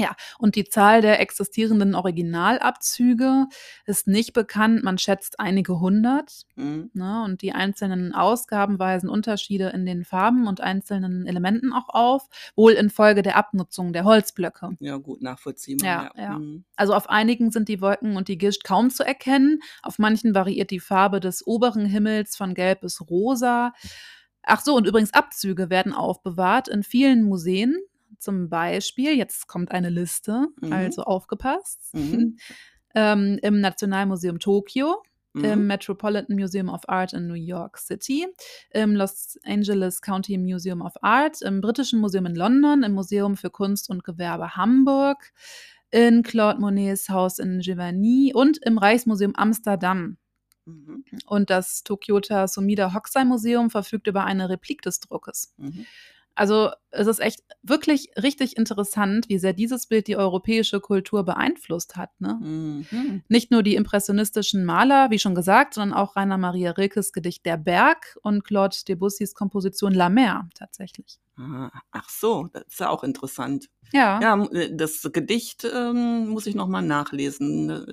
Ja, 0.00 0.16
und 0.38 0.54
die 0.54 0.64
Zahl 0.64 1.02
der 1.02 1.20
existierenden 1.20 1.94
Originalabzüge 1.94 3.48
ist 3.84 4.06
nicht 4.06 4.32
bekannt. 4.32 4.82
Man 4.82 4.96
schätzt 4.96 5.38
einige 5.38 5.78
hundert. 5.78 6.46
Mhm. 6.56 6.90
Ne, 6.94 7.22
und 7.24 7.42
die 7.42 7.52
einzelnen 7.52 8.14
Ausgaben 8.14 8.78
weisen 8.78 9.10
Unterschiede 9.10 9.68
in 9.68 9.84
den 9.84 10.04
Farben 10.04 10.46
und 10.46 10.62
einzelnen 10.62 11.26
Elementen 11.26 11.74
auch 11.74 11.90
auf, 11.90 12.28
wohl 12.56 12.72
infolge 12.72 13.20
der 13.20 13.36
Abnutzung 13.36 13.92
der 13.92 14.04
Holzblöcke. 14.04 14.70
Ja, 14.80 14.96
gut, 14.96 15.20
nachvollziehbar. 15.20 15.86
Ja, 15.86 16.10
ja. 16.16 16.22
ja. 16.22 16.38
Mhm. 16.38 16.64
Also 16.76 16.94
auf 16.94 17.10
einigen 17.10 17.50
sind 17.50 17.68
die 17.68 17.82
Wolken 17.82 18.16
und 18.16 18.28
die 18.28 18.38
Gischt 18.38 18.64
kaum 18.64 18.88
zu 18.88 19.04
erkennen. 19.04 19.60
Auf 19.82 19.98
manchen 19.98 20.34
variiert 20.34 20.70
die 20.70 20.80
Farbe 20.80 21.20
des 21.20 21.46
oberen 21.46 21.84
Himmels 21.84 22.36
von 22.36 22.54
gelb 22.54 22.80
bis 22.80 23.02
rosa. 23.10 23.74
Ach 24.42 24.62
so, 24.62 24.74
und 24.74 24.86
übrigens 24.86 25.12
Abzüge 25.12 25.68
werden 25.68 25.92
aufbewahrt 25.92 26.68
in 26.68 26.82
vielen 26.82 27.22
Museen 27.22 27.76
zum 28.20 28.48
Beispiel, 28.48 29.16
jetzt 29.16 29.46
kommt 29.48 29.70
eine 29.72 29.90
Liste, 29.90 30.46
mhm. 30.60 30.72
also 30.72 31.02
aufgepasst, 31.02 31.80
mhm. 31.92 32.36
ähm, 32.94 33.38
im 33.42 33.60
Nationalmuseum 33.60 34.38
Tokio, 34.38 35.02
mhm. 35.32 35.44
im 35.44 35.66
Metropolitan 35.66 36.36
Museum 36.36 36.68
of 36.68 36.88
Art 36.88 37.12
in 37.12 37.26
New 37.26 37.34
York 37.34 37.78
City, 37.78 38.26
im 38.70 38.94
Los 38.94 39.38
Angeles 39.44 40.00
County 40.00 40.38
Museum 40.38 40.82
of 40.82 40.92
Art, 41.02 41.42
im 41.42 41.60
Britischen 41.60 42.00
Museum 42.00 42.26
in 42.26 42.34
London, 42.34 42.82
im 42.82 42.92
Museum 42.92 43.36
für 43.36 43.50
Kunst 43.50 43.90
und 43.90 44.04
Gewerbe 44.04 44.56
Hamburg, 44.56 45.32
in 45.90 46.22
Claude 46.22 46.60
Monets 46.60 47.08
Haus 47.08 47.38
in 47.38 47.60
Giverny 47.60 48.32
und 48.34 48.58
im 48.58 48.78
Reichsmuseum 48.78 49.34
Amsterdam. 49.34 50.18
Mhm. 50.66 51.04
Und 51.26 51.50
das 51.50 51.82
Tokyota 51.82 52.46
Sumida 52.46 52.94
Hokusai 52.94 53.24
Museum 53.24 53.70
verfügt 53.70 54.06
über 54.06 54.24
eine 54.24 54.48
Replik 54.48 54.82
des 54.82 55.00
Druckes. 55.00 55.54
Mhm. 55.56 55.86
Also 56.34 56.70
es 56.90 57.06
ist 57.06 57.20
echt 57.20 57.40
wirklich 57.62 58.10
richtig 58.20 58.56
interessant, 58.56 59.28
wie 59.28 59.38
sehr 59.38 59.52
dieses 59.52 59.86
Bild 59.86 60.06
die 60.06 60.16
europäische 60.16 60.80
Kultur 60.80 61.24
beeinflusst 61.24 61.96
hat. 61.96 62.10
Ne? 62.20 62.38
Mhm. 62.40 63.22
Nicht 63.28 63.50
nur 63.50 63.62
die 63.62 63.74
impressionistischen 63.74 64.64
Maler, 64.64 65.10
wie 65.10 65.18
schon 65.18 65.34
gesagt, 65.34 65.74
sondern 65.74 65.96
auch 65.96 66.16
Rainer 66.16 66.38
Maria 66.38 66.72
Rilkes 66.72 67.12
Gedicht 67.12 67.44
Der 67.46 67.56
Berg 67.56 68.18
und 68.22 68.44
Claude 68.44 68.76
Debussys 68.88 69.34
Komposition 69.34 69.92
La 69.92 70.08
Mer 70.08 70.48
tatsächlich. 70.54 71.18
Ah, 71.36 71.70
ach 71.90 72.08
so, 72.08 72.48
das 72.52 72.64
ist 72.68 72.80
ja 72.80 72.90
auch 72.90 73.02
interessant. 73.02 73.68
Ja. 73.92 74.20
Ja, 74.20 74.46
das 74.72 75.08
Gedicht 75.12 75.64
ähm, 75.64 76.28
muss 76.28 76.46
ich 76.46 76.54
nochmal 76.54 76.82
nachlesen. 76.82 77.86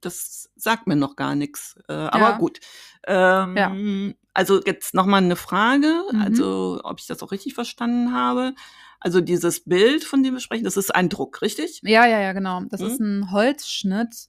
Das 0.00 0.50
sagt 0.56 0.86
mir 0.86 0.96
noch 0.96 1.16
gar 1.16 1.34
nichts. 1.34 1.78
Äh, 1.88 1.92
aber 1.92 2.30
ja. 2.30 2.38
gut. 2.38 2.60
Ähm, 3.06 3.56
ja. 3.56 4.14
Also 4.34 4.60
jetzt 4.64 4.94
nochmal 4.94 5.22
eine 5.22 5.36
Frage, 5.36 6.02
mhm. 6.12 6.20
also 6.20 6.80
ob 6.84 7.00
ich 7.00 7.06
das 7.06 7.22
auch 7.22 7.32
richtig 7.32 7.54
verstanden 7.54 8.12
habe. 8.12 8.54
Also 9.00 9.20
dieses 9.20 9.64
Bild, 9.64 10.04
von 10.04 10.22
dem 10.22 10.34
wir 10.34 10.40
sprechen, 10.40 10.64
das 10.64 10.76
ist 10.76 10.94
ein 10.94 11.08
Druck, 11.08 11.42
richtig? 11.42 11.80
Ja, 11.82 12.06
ja, 12.06 12.20
ja, 12.20 12.32
genau. 12.32 12.62
Das 12.68 12.80
mhm. 12.80 12.86
ist 12.86 13.00
ein 13.00 13.30
Holzschnitt. 13.30 14.28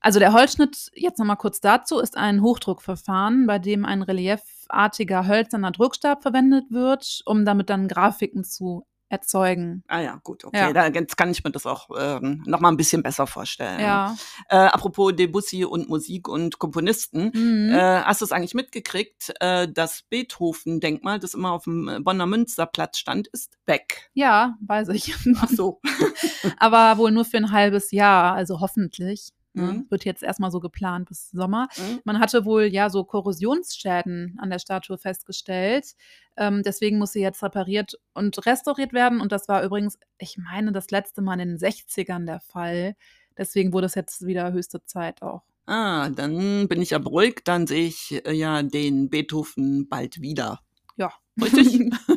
Also 0.00 0.18
der 0.20 0.32
Holzschnitt, 0.32 0.90
jetzt 0.94 1.18
nochmal 1.18 1.36
kurz 1.36 1.60
dazu, 1.60 1.98
ist 1.98 2.16
ein 2.16 2.40
Hochdruckverfahren, 2.42 3.46
bei 3.46 3.58
dem 3.58 3.84
ein 3.84 4.02
reliefartiger 4.02 5.26
hölzerner 5.26 5.72
Druckstab 5.72 6.22
verwendet 6.22 6.66
wird, 6.70 7.22
um 7.24 7.44
damit 7.44 7.68
dann 7.68 7.88
Grafiken 7.88 8.44
zu 8.44 8.86
erzeugen. 9.08 9.82
Ah 9.88 10.00
ja, 10.00 10.20
gut, 10.22 10.44
okay. 10.44 10.58
Ja. 10.58 10.72
Da, 10.72 10.86
jetzt 10.88 11.16
kann 11.16 11.30
ich 11.30 11.42
mir 11.44 11.50
das 11.50 11.66
auch 11.66 11.88
ähm, 11.98 12.42
noch 12.46 12.60
mal 12.60 12.68
ein 12.68 12.76
bisschen 12.76 13.02
besser 13.02 13.26
vorstellen. 13.26 13.80
Ja. 13.80 14.16
Äh, 14.48 14.56
apropos 14.56 15.14
Debussy 15.14 15.64
und 15.64 15.88
Musik 15.88 16.28
und 16.28 16.58
Komponisten, 16.58 17.30
mhm. 17.34 17.72
äh, 17.72 18.02
hast 18.02 18.20
du 18.20 18.24
es 18.24 18.32
eigentlich 18.32 18.54
mitgekriegt, 18.54 19.34
äh, 19.40 19.68
das 19.70 20.02
Beethoven-Denkmal, 20.10 21.18
das 21.18 21.34
immer 21.34 21.52
auf 21.52 21.64
dem 21.64 22.02
Bonner 22.04 22.26
Münsterplatz 22.26 22.98
stand, 22.98 23.28
ist 23.28 23.58
weg? 23.66 24.10
Ja, 24.14 24.56
weiß 24.60 24.88
ich. 24.90 25.14
Ach 25.40 25.48
so. 25.48 25.80
Aber 26.58 26.98
wohl 26.98 27.10
nur 27.10 27.24
für 27.24 27.38
ein 27.38 27.52
halbes 27.52 27.90
Jahr, 27.90 28.34
also 28.34 28.60
hoffentlich. 28.60 29.30
Ne? 29.54 29.62
Mhm. 29.62 29.86
Wird 29.88 30.04
jetzt 30.04 30.22
erstmal 30.22 30.50
so 30.50 30.60
geplant 30.60 31.08
bis 31.08 31.30
Sommer. 31.30 31.68
Mhm. 31.76 32.00
Man 32.04 32.18
hatte 32.20 32.44
wohl 32.44 32.64
ja 32.64 32.90
so 32.90 33.04
Korrosionsschäden 33.04 34.36
an 34.38 34.50
der 34.50 34.58
Statue 34.58 34.98
festgestellt. 34.98 35.94
Ähm, 36.36 36.62
deswegen 36.62 36.98
muss 36.98 37.12
sie 37.12 37.20
jetzt 37.20 37.42
repariert 37.42 37.98
und 38.14 38.46
restauriert 38.46 38.92
werden. 38.92 39.20
Und 39.20 39.32
das 39.32 39.48
war 39.48 39.62
übrigens, 39.64 39.98
ich 40.18 40.38
meine, 40.38 40.72
das 40.72 40.90
letzte 40.90 41.22
Mal 41.22 41.40
in 41.40 41.48
den 41.48 41.58
60ern 41.58 42.26
der 42.26 42.40
Fall. 42.40 42.94
Deswegen 43.36 43.72
wurde 43.72 43.86
es 43.86 43.94
jetzt 43.94 44.26
wieder 44.26 44.52
höchste 44.52 44.84
Zeit 44.84 45.22
auch. 45.22 45.42
Ah, 45.66 46.08
dann 46.08 46.66
bin 46.66 46.80
ich 46.80 46.90
ja 46.90 46.98
beruhigt. 46.98 47.46
Dann 47.46 47.66
sehe 47.66 47.86
ich 47.86 48.22
äh, 48.24 48.32
ja 48.32 48.62
den 48.62 49.10
Beethoven 49.10 49.88
bald 49.88 50.20
wieder. 50.20 50.60
Ja. 50.96 51.12
Richtig? 51.40 51.90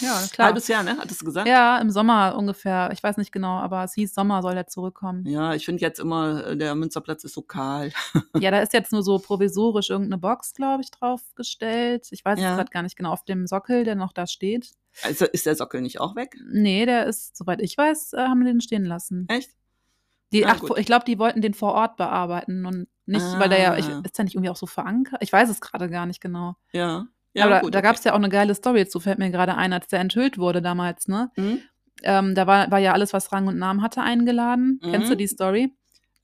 Ja, 0.00 0.20
klar. 0.32 0.48
Halbes 0.48 0.68
Jahr, 0.68 0.82
ne? 0.82 0.96
Hattest 0.98 1.20
du 1.20 1.24
gesagt? 1.24 1.48
Ja, 1.48 1.78
im 1.78 1.90
Sommer 1.90 2.36
ungefähr. 2.36 2.90
Ich 2.92 3.02
weiß 3.02 3.16
nicht 3.16 3.32
genau, 3.32 3.58
aber 3.58 3.84
es 3.84 3.94
hieß 3.94 4.14
Sommer 4.14 4.42
soll 4.42 4.56
er 4.56 4.66
zurückkommen. 4.66 5.26
Ja, 5.26 5.54
ich 5.54 5.64
finde 5.64 5.82
jetzt 5.82 6.00
immer, 6.00 6.46
äh, 6.46 6.56
der 6.56 6.74
Münsterplatz 6.74 7.24
ist 7.24 7.34
so 7.34 7.42
kahl. 7.42 7.92
ja, 8.38 8.50
da 8.50 8.60
ist 8.62 8.72
jetzt 8.72 8.92
nur 8.92 9.02
so 9.02 9.18
provisorisch 9.18 9.90
irgendeine 9.90 10.18
Box, 10.18 10.54
glaube 10.54 10.82
ich, 10.82 10.90
draufgestellt. 10.90 12.08
Ich 12.10 12.24
weiß 12.24 12.40
ja. 12.40 12.50
es 12.50 12.56
gerade 12.56 12.70
gar 12.70 12.82
nicht 12.82 12.96
genau, 12.96 13.12
auf 13.12 13.24
dem 13.24 13.46
Sockel, 13.46 13.84
der 13.84 13.94
noch 13.94 14.12
da 14.12 14.26
steht. 14.26 14.72
Also 15.02 15.24
ist 15.26 15.46
der 15.46 15.54
Sockel 15.54 15.80
nicht 15.80 16.00
auch 16.00 16.16
weg? 16.16 16.36
Nee, 16.50 16.86
der 16.86 17.06
ist, 17.06 17.36
soweit 17.36 17.60
ich 17.60 17.76
weiß, 17.76 18.14
äh, 18.14 18.18
haben 18.18 18.40
wir 18.40 18.46
den 18.46 18.60
stehen 18.60 18.84
lassen. 18.84 19.26
Echt? 19.28 19.50
Die, 20.32 20.46
ah, 20.46 20.56
ach, 20.56 20.76
ich 20.76 20.86
glaube, 20.86 21.04
die 21.04 21.18
wollten 21.18 21.40
den 21.40 21.54
vor 21.54 21.74
Ort 21.74 21.96
bearbeiten 21.96 22.64
und 22.64 22.88
nicht, 23.06 23.24
ah. 23.24 23.40
weil 23.40 23.48
der 23.48 23.58
ja, 23.58 23.76
ich, 23.76 23.86
ah. 23.86 24.00
ist 24.04 24.16
ja 24.16 24.24
nicht 24.24 24.34
irgendwie 24.34 24.50
auch 24.50 24.56
so 24.56 24.66
verankert. 24.66 25.20
Ich 25.22 25.32
weiß 25.32 25.48
es 25.48 25.60
gerade 25.60 25.90
gar 25.90 26.06
nicht 26.06 26.20
genau. 26.20 26.54
Ja. 26.72 27.06
Ja, 27.34 27.46
Aber 27.46 27.60
gut, 27.60 27.74
da, 27.74 27.80
da 27.80 27.88
gab 27.88 27.96
es 27.96 28.04
ja 28.04 28.12
auch 28.12 28.16
eine 28.16 28.28
geile 28.28 28.54
Story 28.54 28.86
zu, 28.88 29.00
fällt 29.00 29.18
mir 29.18 29.30
gerade 29.30 29.56
ein, 29.56 29.72
als 29.72 29.88
der 29.88 30.00
enthüllt 30.00 30.38
wurde 30.38 30.62
damals, 30.62 31.08
ne? 31.08 31.30
Mhm. 31.36 31.60
Ähm, 32.02 32.34
da 32.34 32.46
war, 32.46 32.70
war 32.70 32.78
ja 32.78 32.92
alles, 32.92 33.12
was 33.12 33.30
Rang 33.32 33.46
und 33.46 33.58
Namen 33.58 33.82
hatte, 33.82 34.00
eingeladen. 34.00 34.80
Mhm. 34.82 34.90
Kennst 34.90 35.10
du 35.10 35.16
die 35.16 35.26
Story? 35.26 35.72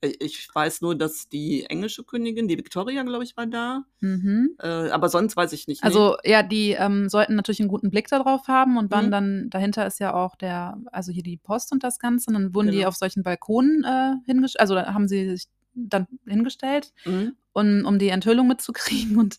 Ich 0.01 0.47
weiß 0.53 0.81
nur, 0.81 0.95
dass 0.95 1.27
die 1.27 1.65
englische 1.65 2.03
Königin, 2.03 2.47
die 2.47 2.57
Victoria, 2.57 3.01
glaube 3.01 3.23
ich, 3.23 3.35
war 3.35 3.47
da. 3.47 3.83
Mhm. 3.99 4.55
Äh, 4.59 4.89
aber 4.89 5.09
sonst 5.09 5.35
weiß 5.35 5.53
ich 5.53 5.67
nicht. 5.67 5.83
Also 5.83 6.17
ja, 6.23 6.43
die 6.43 6.71
ähm, 6.71 7.09
sollten 7.09 7.35
natürlich 7.35 7.61
einen 7.61 7.69
guten 7.69 7.89
Blick 7.89 8.07
darauf 8.07 8.47
haben 8.47 8.77
und 8.77 8.91
waren 8.91 9.07
mhm. 9.07 9.11
dann, 9.11 9.49
dahinter 9.49 9.87
ist 9.87 9.99
ja 9.99 10.13
auch 10.13 10.35
der, 10.35 10.77
also 10.91 11.11
hier 11.11 11.23
die 11.23 11.37
Post 11.37 11.71
und 11.71 11.83
das 11.83 11.97
Ganze. 11.97 12.29
Und 12.29 12.35
dann 12.35 12.53
wurden 12.53 12.67
genau. 12.67 12.79
die 12.79 12.85
auf 12.85 12.95
solchen 12.95 13.23
Balkonen 13.23 13.83
äh, 13.83 14.13
hingestellt, 14.25 14.61
also 14.61 14.75
da 14.75 14.93
haben 14.93 15.07
sie 15.07 15.29
sich 15.29 15.47
dann 15.73 16.07
hingestellt, 16.27 16.93
mhm. 17.05 17.35
und, 17.53 17.85
um 17.85 17.97
die 17.97 18.09
Enthüllung 18.09 18.47
mitzukriegen. 18.47 19.17
Und 19.17 19.37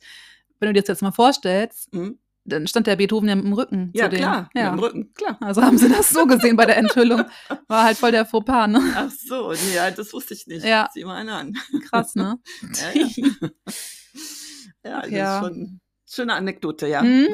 wenn 0.59 0.69
du 0.69 0.73
dir 0.75 0.81
das 0.81 0.89
jetzt 0.89 1.03
mal 1.03 1.13
vorstellst, 1.13 1.93
mhm. 1.93 2.19
dann 2.45 2.67
stand 2.67 2.87
der 2.87 2.97
Beethoven 2.97 3.29
ja 3.29 3.37
mit 3.37 3.45
dem 3.45 3.53
Rücken. 3.53 3.91
Ja, 3.95 4.09
klar, 4.09 4.51
ja. 4.55 4.71
mit 4.71 4.81
dem 4.81 4.85
Rücken, 4.85 5.15
klar. 5.15 5.37
Also 5.41 5.63
haben 5.63 5.79
sie 5.79 5.89
das 5.89 6.11
so 6.11 6.27
gesehen 6.27 6.57
bei 6.57 6.67
der 6.67 6.77
Enthüllung. 6.77 7.25
War 7.67 7.85
halt 7.85 7.97
voll 7.97 8.13
der 8.13 8.27
Fauxpas, 8.27 8.69
ne? 8.69 8.81
Ach 8.95 9.11
so, 9.11 9.53
ja, 9.75 9.91
das 9.91 10.13
wusste 10.13 10.35
ich 10.35 10.47
nicht. 10.47 10.65
Ja. 10.65 10.89
Sieh 10.93 11.05
mal 11.05 11.17
einen 11.17 11.31
an. 11.31 11.55
Krass, 11.89 12.15
ne? 12.15 12.39
ja, 12.95 13.01
ja. 13.01 13.09
ja, 14.85 15.03
das 15.03 15.11
ja. 15.11 15.39
ist 15.39 15.45
schon 15.45 15.81
schöne 16.07 16.35
Anekdote, 16.35 16.87
ja. 16.89 17.03
Mhm. 17.03 17.29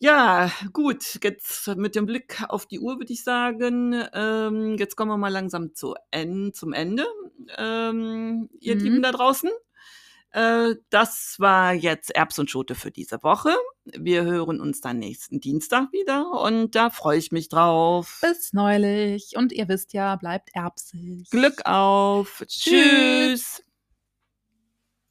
Ja, 0.00 0.52
gut, 0.72 1.18
jetzt 1.24 1.66
mit 1.76 1.96
dem 1.96 2.06
Blick 2.06 2.44
auf 2.48 2.66
die 2.66 2.78
Uhr 2.78 2.98
würde 2.98 3.12
ich 3.12 3.24
sagen, 3.24 4.00
ähm, 4.12 4.76
jetzt 4.78 4.94
kommen 4.94 5.10
wir 5.10 5.16
mal 5.16 5.32
langsam 5.32 5.74
zu 5.74 5.96
en 6.12 6.52
zum 6.54 6.72
Ende, 6.72 7.04
ähm, 7.56 8.48
ihr 8.60 8.76
mhm. 8.76 8.80
Lieben 8.80 9.02
da 9.02 9.10
draußen. 9.10 9.50
Äh, 10.32 10.74
das 10.90 11.36
war 11.38 11.72
jetzt 11.72 12.14
Erbs 12.14 12.38
und 12.38 12.50
Schote 12.50 12.74
für 12.74 12.90
diese 12.90 13.22
Woche. 13.22 13.54
Wir 13.84 14.24
hören 14.24 14.60
uns 14.60 14.80
dann 14.80 14.98
nächsten 14.98 15.40
Dienstag 15.40 15.92
wieder 15.92 16.30
und 16.42 16.74
da 16.74 16.90
freue 16.90 17.18
ich 17.18 17.32
mich 17.32 17.48
drauf. 17.48 18.18
Bis 18.20 18.52
neulich. 18.52 19.32
Und 19.36 19.52
ihr 19.52 19.68
wisst 19.68 19.92
ja, 19.94 20.16
bleibt 20.16 20.50
erbsig. 20.54 21.30
Glück 21.30 21.64
auf. 21.64 22.44
Tschüss. 22.46 23.60
Tschüss. 23.60 23.62